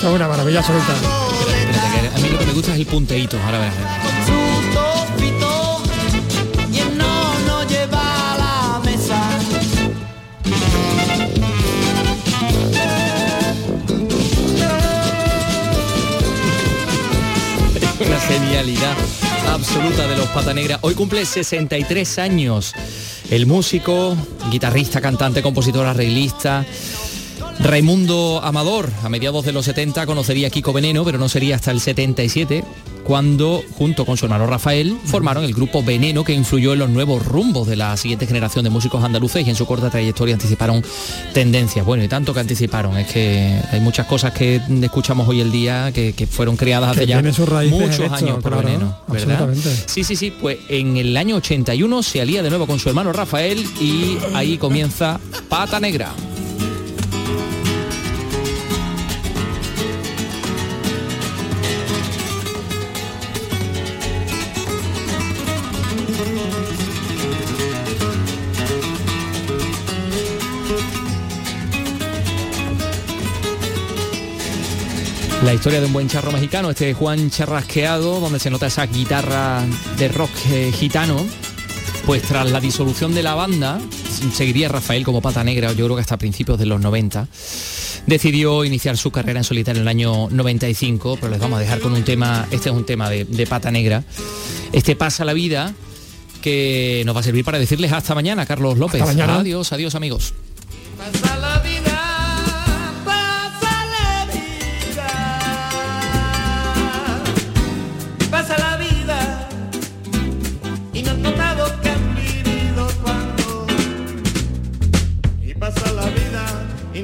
[0.00, 0.94] Esto es una maravilla absoluta.
[0.94, 3.38] Espérate, que a mí lo que me gusta es el punteíto.
[3.44, 3.74] Ahora verás.
[8.82, 9.20] mesa.
[18.00, 18.96] Una genialidad
[19.52, 20.78] absoluta de los Pata Negra.
[20.80, 22.74] Hoy cumple 63 años.
[23.28, 24.16] El músico,
[24.50, 26.64] guitarrista, cantante, compositor, arreglista.
[27.62, 31.70] Raimundo Amador, a mediados de los 70 conocería a Kiko Veneno, pero no sería hasta
[31.70, 32.64] el 77
[33.04, 37.24] cuando, junto con su hermano Rafael, formaron el grupo Veneno que influyó en los nuevos
[37.26, 40.84] rumbos de la siguiente generación de músicos andaluces y en su corta trayectoria anticiparon
[41.32, 41.84] tendencias.
[41.84, 45.90] Bueno, y tanto que anticiparon, es que hay muchas cosas que escuchamos hoy el día
[45.92, 47.56] que, que fueron creadas hace ya muchos esto,
[48.14, 49.48] años por claro, Veneno, ¿verdad?
[49.86, 53.12] Sí, sí, sí, pues en el año 81 se alía de nuevo con su hermano
[53.12, 56.12] Rafael y ahí comienza Pata Negra.
[75.50, 79.64] La historia de un buen charro mexicano, este Juan Charrasqueado, donde se nota esa guitarra
[79.98, 81.26] de rock eh, gitano.
[82.06, 83.80] Pues tras la disolución de la banda,
[84.32, 87.26] seguiría Rafael como pata negra, yo creo que hasta principios de los 90.
[88.06, 91.80] Decidió iniciar su carrera en solitario en el año 95, pero les vamos a dejar
[91.80, 94.04] con un tema, este es un tema de, de pata negra.
[94.72, 95.74] Este pasa la vida
[96.42, 99.00] que nos va a servir para decirles hasta mañana, Carlos López.
[99.00, 99.40] Hasta mañana.
[99.40, 100.32] Adiós, adiós amigos.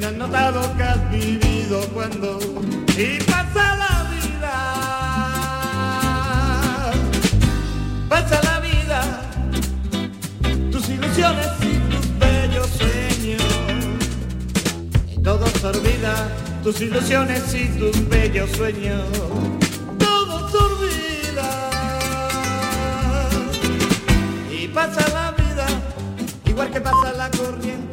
[0.07, 2.38] has notado que has vivido cuando
[2.96, 4.54] y pasa la vida.
[8.09, 9.22] Pasa la vida,
[10.70, 13.42] tus ilusiones y tus bellos sueños.
[15.12, 16.14] Y todo se olvida,
[16.62, 19.02] tus ilusiones y tus bellos sueños.
[19.98, 21.50] Todo se olvida.
[24.52, 25.66] Y pasa la vida,
[26.44, 27.86] igual que pasa la corriente